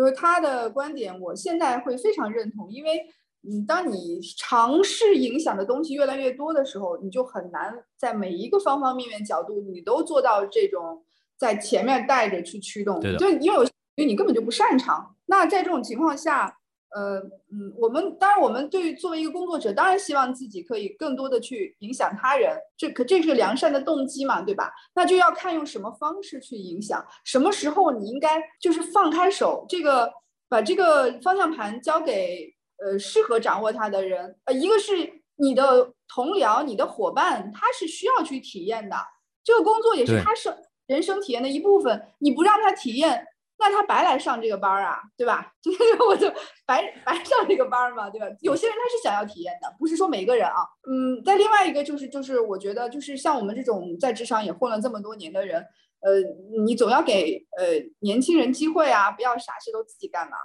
[0.00, 3.04] 就是他的观点，我现在会非常认同，因为，
[3.42, 11.04] 嗯，当你尝试影响的东西越来越多的时候，你就很难在每一个方方面面角度，你都做到这种
[11.36, 15.14] 在前面带着去驱动，就因为有，因为你根本就不擅长。
[15.26, 16.56] 那在这种情况下。
[16.92, 17.18] 呃
[17.52, 24.72] 嗯，我们当然，我们对于作为一个工作者，当然希望自己可以更多的去影响他人，这可这是良善的动机嘛，对吧？
[24.94, 30.12] 那就要看用什么方式去影响，什么时候你应该就是放开手，这个
[30.48, 32.52] 把这个方向盘交给
[32.84, 38.96] 呃适合掌握它的人，呃，一个是你的同僚、你的伙伴，他是需要去体验的，
[39.44, 40.56] 这个工作也是他生
[40.88, 43.28] 人生体验的一部分，你不让他体验。
[43.60, 45.52] 那他白来上这个班儿啊，对吧？
[46.08, 46.26] 我就
[46.66, 48.26] 白白上这个班儿嘛，对吧？
[48.40, 50.64] 有些人他是想要体验的，不是说每个人啊。
[50.90, 55.60] 嗯，再另外一个就是，就是我觉得，就是像我们这种在职场也混了这么多年的人，
[56.00, 56.20] 呃，
[56.64, 57.66] 你总要给呃
[57.98, 60.38] 年轻人机会啊，不要啥事都自己干嘛。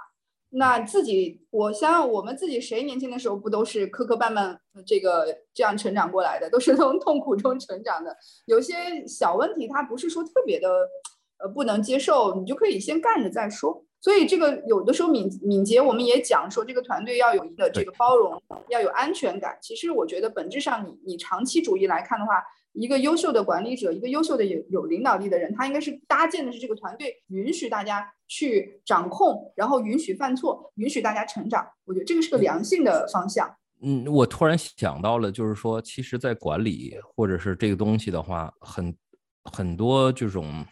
[0.50, 8.14] 那自己，我想想，我们自己谁年轻的时候不都是磕磕绊绊这个这样成长过来的，都是从痛苦中成长的。
[8.44, 8.74] 有些
[9.06, 10.68] 小问题，它不是说特别的。
[11.38, 13.84] 呃，不能接受，你就可以先干着再说。
[14.00, 19.58] 所以这个有的时候敏敏捷，我们也讲说，这个团队要有一个这个包容，要有安全感。
[19.60, 22.34] 其实我觉得本质上，你你长期主义来看的话，
[22.72, 31.66] 一个优秀的管理者，一个优秀的有有领导力的人，他应该是搭建的是这个团队，允许大家去掌控，然后允许犯错，允许大家成长。
[31.84, 33.56] 我觉得这个是个良性的方向。
[33.82, 38.94] 嗯，我突然想到了，就是说，其实，在管理或者是这个东西的话，很
[39.42, 40.64] 很多这种。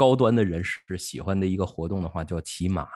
[0.00, 2.88] 高端的人士喜欢的一个活动的话，叫骑马。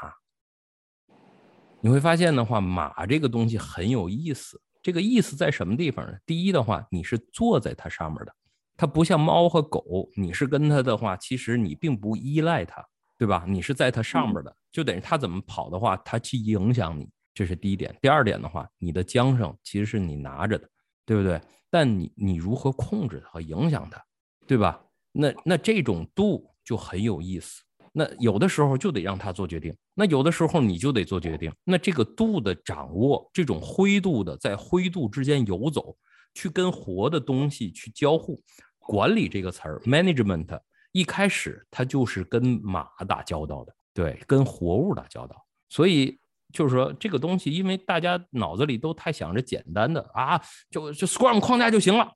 [1.82, 4.58] 你会发现的话，马这个东西很有意思。
[4.82, 6.16] 这个意思在什么地方呢？
[6.24, 8.34] 第一的话，你是坐在它上面的，
[8.74, 12.82] 它不像猫和狗，你是跟它的话，其实你并不依赖它，
[13.18, 13.44] 对吧？
[13.46, 17.94] 你是在它上面的，就等于它怎么跑的话，它去影响你，这是第一点。
[18.00, 20.66] 第二点的话，你的缰绳其实是你拿着的，
[21.04, 21.38] 对不对？
[21.68, 24.02] 但你你如何控制它和影响它，
[24.46, 24.82] 对吧？
[25.12, 26.50] 那那这种度。
[26.64, 31.53] 就很有意思，那有的时候就得让他做决定，那有的时候你就得做决定。
[31.62, 35.96] 那这个度的掌握，这种灰度的在灰度之间游走，
[36.35, 38.42] 去跟活的东西去交互，
[38.79, 40.58] 管理这个词儿，management
[40.92, 45.37] 一开始它就是跟马打交道的，对，跟活物打交道。
[45.69, 46.19] 所以
[46.52, 50.40] 就是说这个东西，因为大家脑子里都太想着简单的啊，
[50.71, 52.12] 就就 Scrum 框架就行了，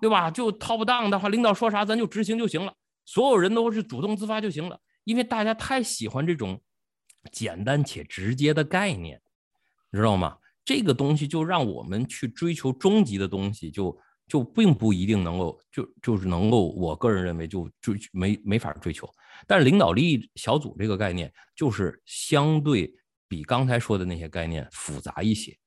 [0.00, 0.30] 对吧？
[0.30, 2.72] 就 top down 的话，领导说啥咱就执行就行了。
[3.10, 6.62] 所有人都是主动自发就行了，因为大家太喜欢这种
[7.32, 9.20] 简单且直接的概念，
[9.90, 10.38] 你知道吗？
[10.64, 13.98] 这个东西就让我们去追求终极的东西，就
[14.28, 19.12] 就并不一定能够就就是能够，我个人认为就追没没法追求。
[19.44, 22.94] 但是领导力小组这个概念就是相对
[23.26, 25.58] 比刚才说的那些概念复杂一些。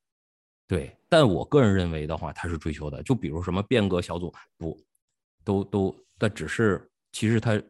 [0.65, 4.81] 对，但我个人认为的话，他是追求的，就比如什么变革小组，不，
[5.43, 7.61] 都都，但只是其实它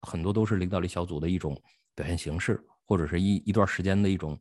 [0.00, 1.60] 很多都是领导力小组的一种
[1.94, 4.38] 表现形式，或者是一一段时间的一种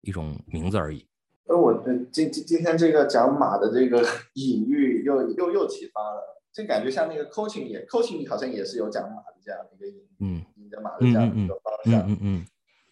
[0.00, 1.06] 一种名字而已。
[1.44, 1.80] 呃，我
[2.12, 4.04] 今今今天这个讲马的这个
[4.34, 12.46] 隐喻又又又启发了，这感觉像那个 coaching 也 coaching 好像也是有讲马的这样的一个隐嗯，引着马的这样的一个方向，嗯嗯，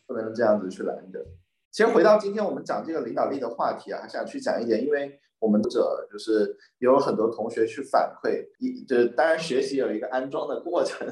[0.06, 1.25] 不能这样子去拦着。
[1.76, 11.06] 其实回到今天我们讲这个领导力的话题啊，还想去讲一点，因为我们者就是有很多同学去反馈，一就是当然学习有一个安装的过程，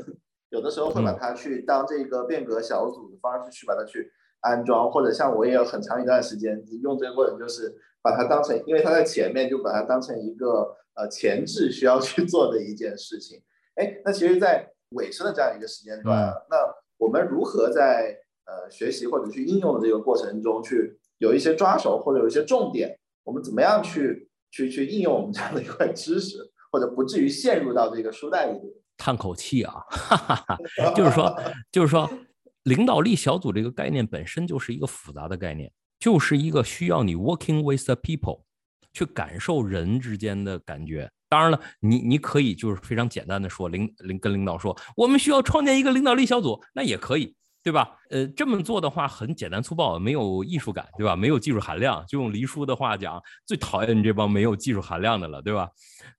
[0.49, 4.11] 有的时候会把它去当这个变革小组的方式去把它去
[4.41, 13.39] 安装，或者像我也有很长一段时间用这个过程，就是把它当成，因为它在前面就把它当成一个呃前置需要去做的一件事情。
[13.75, 16.57] 哎，那其实，在尾声的这样一个时间段，那
[16.97, 26.39] 我们如何在呃，学习或者去应用的这个过程中，去有一些抓手或者有一些重点，我们怎么样去去去应用我们这样的一块知识，
[26.71, 28.59] 或者不至于陷入到这个书袋里？
[28.97, 30.59] 叹口气啊，哈哈哈，
[30.95, 31.43] 就是说，
[31.73, 32.09] 就是说，
[32.63, 38.43] 领导力小组这个概念本身就是一个复杂的概念，就是一个需要你 working with the people
[38.93, 41.11] 去感受人之间的感觉。
[41.29, 47.35] 当然了，你你可以就是非常简单的说，领领跟领导说，我们需要创建一个领导力小组，那也可以。
[47.65, 47.99] 对吧？
[48.11, 51.17] 呃，这么做的话很简单粗暴，没有艺术感，对吧？
[51.17, 52.05] 没有技术含量。
[52.07, 55.71] 就用黎叔的话讲，最讨厌你这帮没有技术含量的了，对吧？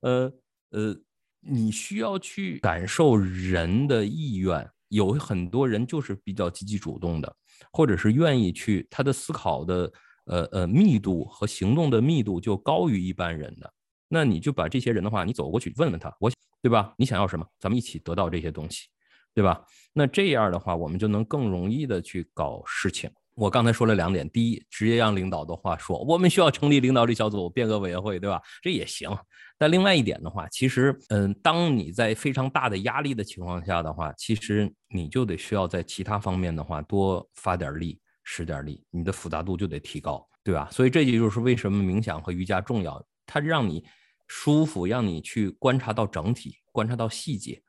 [0.02, 0.32] 呃
[0.72, 0.96] 呃，
[1.41, 7.36] 你需要去感受人的意愿，有很多人就是比较积极主动的，
[7.72, 9.93] 或者是愿意去，他的思考的
[10.26, 13.72] 呃呃密度和行动的密度就高于一般人的。
[14.08, 16.91] 那你就把这些人的话，你走过去问问他，我对吧？
[16.98, 17.46] 你想要什么？
[17.60, 18.88] 咱们一起得到这些东西。
[19.36, 19.62] 对吧？
[19.94, 23.12] 那这样的话，我们就能更容易的去搞事情。
[23.36, 28.42] 我刚才说了两点：第一，直接让领导的话说，我们需要成立领导力小组、变革委员会，对吧？
[28.62, 29.10] 这也行。
[29.58, 40.70] 但另外一点的话，其实，嗯，当你在非常大的压力的情况下的话，其实你就得需要在其他方面的话多发点力、使点力，你的复杂度就得提高，对吧？
[40.72, 43.84] 所以这也就是为什么冥想和瑜伽重要，它让你
[44.28, 47.62] 舒服，让你去观察到整体，观察到细节。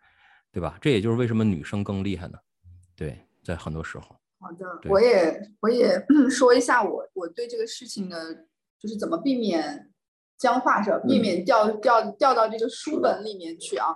[0.57, 0.79] 对吧？
[0.81, 2.39] 这也就是为什么女生更厉害呢？
[2.97, 4.05] 对，在很多时候。
[4.41, 8.47] 好的，我也我也 说一下我我对这个事情的，
[8.81, 9.91] 就是怎么避免
[10.39, 10.99] 僵化是吧？
[11.07, 13.89] 避免掉掉掉到这个书本里面去啊。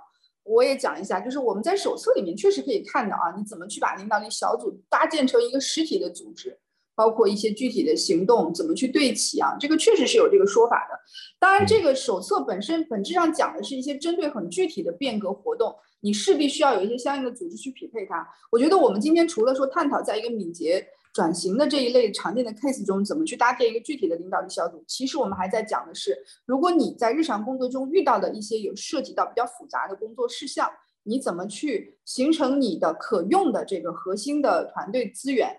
[0.43, 6.59] 我也讲一下，就是我们在手册里面确实可以看到啊，你怎么去把领导力小组搭建成一个实体的组织。
[6.93, 9.55] 包括一些具体的行动怎么去对齐啊？
[9.59, 10.99] 这个确实是有这个说法的。
[11.39, 18.27] 当然，这个手册本身本质上讲的是一些针对很具体的变革活动，你势必需要有一些相应的组织去匹配它。
[18.51, 30.69] 我觉得我们今天除了说探讨在一个敏捷转型的这一类常见的 case 中怎么去搭建一个具体的领导力小组，其实我们还在讲的是，如果你在日常工作中遇到的一些有涉及到比较复杂的工作事项，
[31.03, 35.57] 你怎么去形成你的可用的这个核心的团队资源？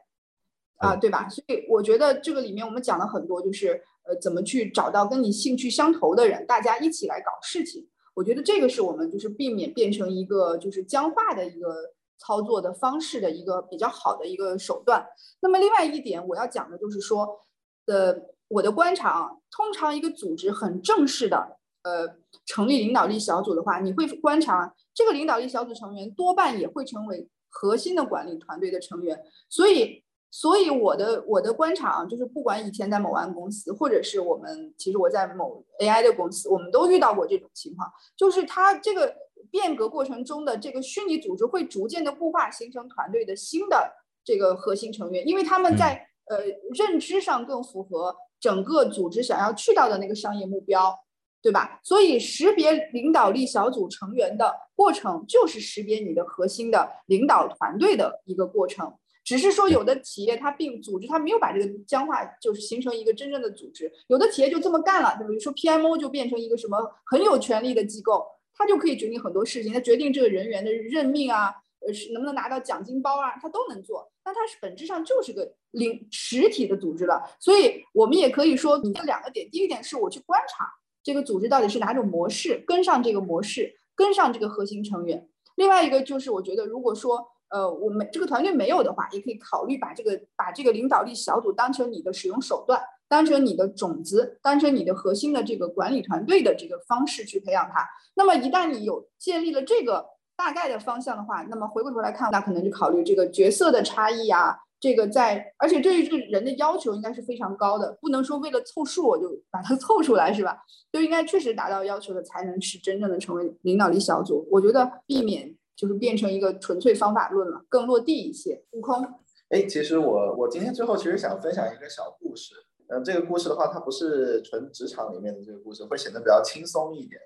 [0.79, 1.29] 啊，对吧？
[1.29, 7.87] 所以我觉得这个里面我们讲了很多，就是呃，怎么去找到跟你兴趣相投的人，大家一起来搞事情。
[8.15, 11.75] 我觉得这个是我们就是避免变成一个就是僵化的一个
[12.19, 15.07] 操作的方式的一个比较好的一个手段。
[15.41, 17.41] 那么另外一点我要讲的就是说，
[17.87, 18.15] 呃，
[18.49, 30.03] 我的观察啊，通常一个组织很正式的呃成立领导力小组的话，你会观察这个领导力小组成员多半也会成为核心的管理团队的成员，所以。
[30.35, 39.15] 所以我的我的观察啊，就是不管以前在某安公司，或者是我们其实我在某 AI 的公司，我们都遇到过这种情况，就是它这个
[39.51, 43.93] 变革过程中的这个虚拟组织会逐渐的固化，形成团队的新的
[44.25, 46.39] 这个核心成员，因为他们在呃
[46.73, 50.99] 认知上更符合整个组织想要去到的那个商业目标，
[51.43, 51.79] 对吧？
[51.85, 58.95] 所以识别领导力小组成员的过程，就是识别你的核心的领导团队的一个过程。
[59.25, 63.91] 只是说，有的企业它并组织，它没有把这个僵化，就是形成一个真正的组织。
[64.09, 71.55] 有的企业就这么干了，就比如说 PMO 就变成一个什么很有权力的机构，它就可以决定很多事情，它决定这个人员的任命啊，
[71.87, 74.11] 呃，是能不能拿到奖金包啊，它都能做。
[74.25, 77.23] 那它是本质上就是个领实体的组织了。
[77.39, 80.69] 所以我们也可以说，你这两个点，第一点是我去观察
[81.05, 85.29] 这个组织到底是哪种模式，跟上这个模式，跟上这个核心成员。
[85.55, 87.29] 另外一个就是，我觉得如果说。
[87.53, 97.87] 呃，我们这个团队没有的话，也可以考虑把这个把这个领导力小组当成你的使用手段，当成你的种子，当成你的核心的这个管理团队的这个方式去培养它。
[98.15, 110.57] 那么一旦你有建立了这个大概的方向的话，那么回过头来看，那可能就考虑这个角色的差异啊，这个在，而且对于这个人的要求应该是非常高的，不能说为了凑数我就把它 凑出来，是吧？
[110.91, 114.49] 就应该确实达到要求的才能是真正的成为领导力小组。
[114.51, 118.65] 我觉得避免就是变成一个纯粹方法论了，更落地一些。
[118.73, 119.03] 悟空，
[119.49, 122.55] 哎，其实我我今天最后其实想分享一个小故事，
[122.89, 127.21] 嗯，这个故事的话，它不是纯职场里面的这个故事，会显得比较轻松一点，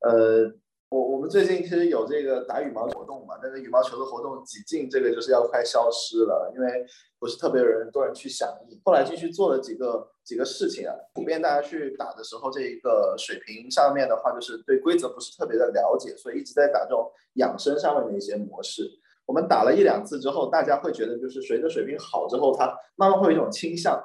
[0.00, 0.54] 呃。
[0.94, 6.86] 我我们最近其实有这个打羽毛球活动嘛，但是羽毛球的活动几近这个就是要快消失了，因为
[7.18, 8.80] 不是特别有人多人去响应。
[8.84, 18.88] 后来继续做了几个几个事情啊，普遍大家去打的时候，这一个水平上面的话，就是对规则不是特别的了解，所以一直在打这种养生上面的一些模式。
[19.26, 24.00] 我们打了一两次之后，大家会觉得就是随着水平好之后，它慢慢会有一种倾向，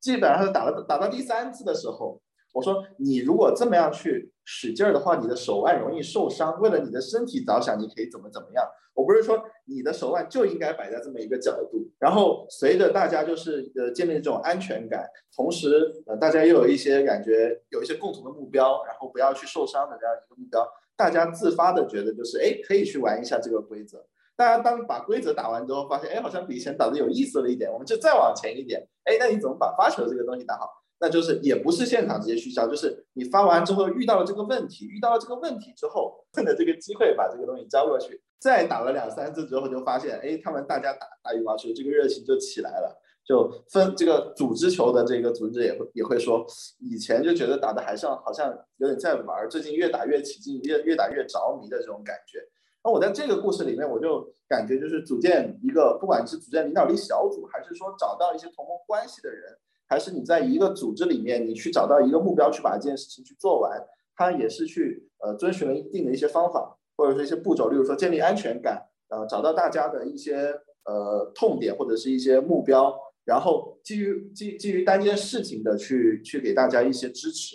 [0.00, 2.20] 基本上是打了打到第三次的时候。
[2.52, 6.60] 我说，你如果这么样去使劲儿的话，你的手腕容易受伤。
[6.60, 8.64] 为了你的身体着想，你可以怎么怎么样？
[8.94, 11.88] 我不是说你的手腕就应该摆在这么一个角度。
[11.98, 24.04] 然后随着大家就是呃建立这种安全感，同时呃大家又有一些感觉，有一些共同的目标，然后不要去受伤的这样一个目标，大家自发的觉得就是哎可以去玩一下这个规则。
[24.36, 28.86] 大家当把规则打完之后，发现哎好像比以前打的有意思了一点，我们就再往前一点。
[29.04, 30.68] 哎，那你怎么把发球这个东西打好？
[31.02, 46.46] 那就是也不是现场直接去教，就是你发完之后遇到了这个问题，遇到了这个问题之后，趁着这个机会把这个东西交过去，再打了两三次之后，就发现，哎，他们大家打打羽毛球这个热情就起来了，就分这个组织球的这个组织也会也会说，
[46.78, 52.38] 以前就觉得打的还像好像有点在玩，最近越打越起劲，越越打越着迷的这种感觉。
[52.84, 59.58] 那我在这个故事里面，我就感觉就是组建一个，不管是组建领导力小组，还是说找到一些同盟关系的人。
[59.92, 63.78] 还是你在一个组织里面，你去找到一个目标，去把这件事情去做完，
[64.16, 72.90] 它也是去呃遵循了一定的一些方法，或者说一些步骤，例如说建立安全感，呃，找到大家的一些呃痛点或者是一些目标，
[73.26, 77.54] 然后基于基基于单件事情的去去给大家一些支持，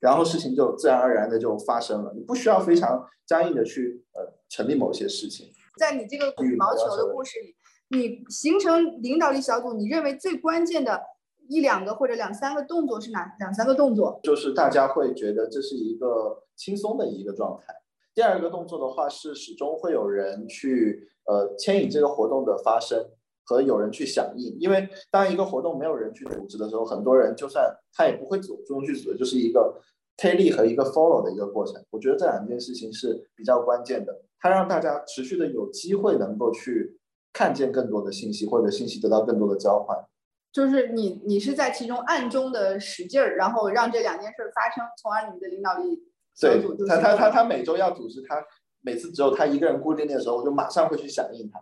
[0.00, 5.52] 然后事情就自然而然的就发生了，你不需要非常僵硬的去呃成立某些事情。
[5.78, 7.54] 在你这个羽毛球的故事里，
[7.96, 11.00] 你形成领导力小组，你认为最关键的？
[11.48, 14.20] 一两个或者两三个动作是哪两三个动作？
[14.22, 17.74] 就是大家会觉得这是一个轻松的一个状态。
[18.14, 22.98] 第二个动作的话是始终会有人去呃牵引这个活动的发生
[23.44, 24.56] 和有人去响应。
[24.58, 29.80] 因为当一个活动没有人去组织的时候，很多人就算他也不会主动去组织，就是一个
[30.16, 31.82] 推力和一个 follow 的一个过程。
[31.90, 36.98] 我觉得这两件事情是比较关键的，它让大家持续的有机会能够去
[37.34, 39.96] 看见更多的信息，或者信息得到更多的交换。
[40.56, 46.02] 就是你，你是在其中暗中的使劲儿，然后让这两件事发生，从而你们的领导力
[46.40, 48.42] 对他，他他他每周要组织，他
[48.80, 51.60] 每次只有他一个人固定的时候，我就马上会去响应他，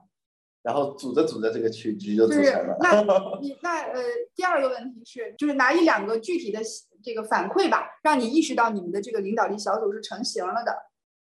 [0.63, 2.77] 然后组着组着这个曲局就组成了。
[2.79, 3.03] 那
[3.41, 4.01] 你那呃，
[4.37, 6.61] 第二个问题是，就是拿一两个具体的
[7.03, 10.73] 这个反馈吧，让你意识到你们的这个领导力小组是成型了的，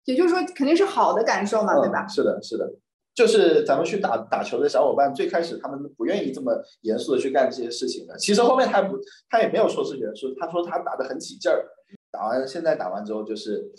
[0.05, 2.07] 也就是说肯定是好的感受嘛，对吧？
[2.07, 2.73] 是的，是的。
[3.15, 8.17] 就是咱们去打打球的小伙伴，最开始他们不愿意这么严肃的去干这些事情的。
[8.19, 8.99] 其实后面他不，
[9.31, 11.65] 他也没有说是严肃，他说他打的很起劲儿。
[12.11, 13.71] 打完现在打完之后，就是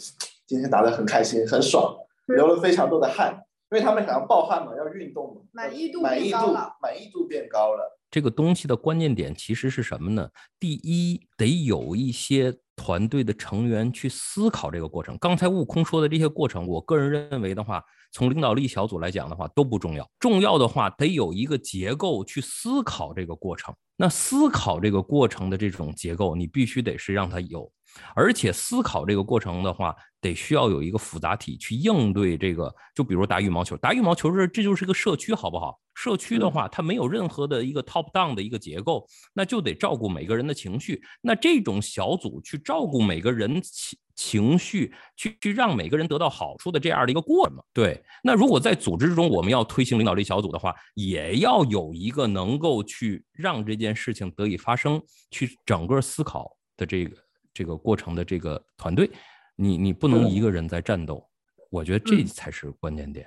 [0.46, 1.96] 今天打的很开心，很爽，
[2.28, 3.34] 流了非常多的汗，
[3.72, 6.38] 因为他们想要暴汗嘛，要运动嘛，满意度满意度，
[6.82, 8.00] 满意度变高了。
[8.12, 10.30] 这个东西的关键点其实是什么呢？
[10.58, 15.18] 第一，得有一些团队的成员去思考这个过程。
[15.20, 17.84] 刚才悟空说的这些过程，我个人认为的话。
[18.12, 23.76] 从领导力小组来讲的话都不重要，重要的话得有一个结构去思考这个过程。
[23.98, 27.70] 那思考这个过程的这种结构，你必须得是让它有。
[28.16, 32.74] 而且思考这个过程的话，得需要有一个复杂体去应对这个。
[32.96, 35.78] 就比如打羽毛球，打羽毛球是这就是个社区，好不好？
[36.06, 39.04] 社区的话，它没有任何的一个 top down 的一个结构，
[39.34, 41.02] 那就得照顾每个人的情绪。
[41.20, 47.58] 那这种小组去照顾每个人情情绪，去去让每个人得到好处的这样的一个过程。
[47.74, 48.00] 对。
[48.24, 55.02] 那如果在组织之中，我们要推行领导力小组的话，也要有一个能够去让这件事情得以发生，
[55.32, 57.18] 去整个思考的这个。
[57.58, 59.10] 这个过程的这个团队，
[59.56, 61.26] 你你不能一个人在战斗，
[61.72, 63.26] 我觉得这才是关键点。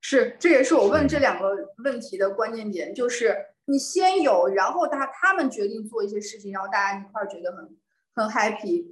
[0.00, 1.50] 是，这也是我问这两个
[1.84, 7.68] 问题的关键点，就是你先有，然后他他们决定做一些事情，然后大家一块儿觉得很
[8.14, 8.86] 很 happy，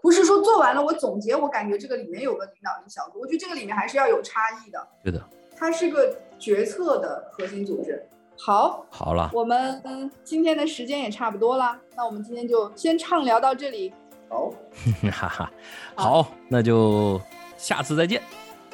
[0.00, 4.88] 不是说做完了我总结，我感觉这个里面有个领导力小组，我觉得这个里面还是要有差异的。
[5.02, 5.20] 对的，
[5.56, 8.00] 它是个决策的核心组织。
[8.38, 13.92] 好，好了，我们今天的时间也差不多了，那我们今天就先畅聊到这里。
[14.28, 14.52] 好，
[15.12, 15.52] 哈哈，
[15.94, 17.20] 好，那就
[17.56, 18.22] 下次再见。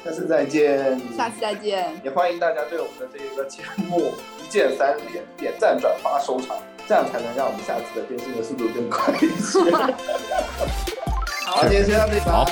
[0.03, 0.99] 下次再见。
[1.15, 1.89] 下次再见。
[2.03, 9.59] 也欢迎大家对我们的这一个节目一键三连点赞转发收藏这样才能让我们下次的更新的速度更快一些。
[11.45, 12.45] 好今天先到这里吧。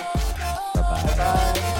[0.73, 1.07] 拜拜。
[1.07, 1.76] 拜拜。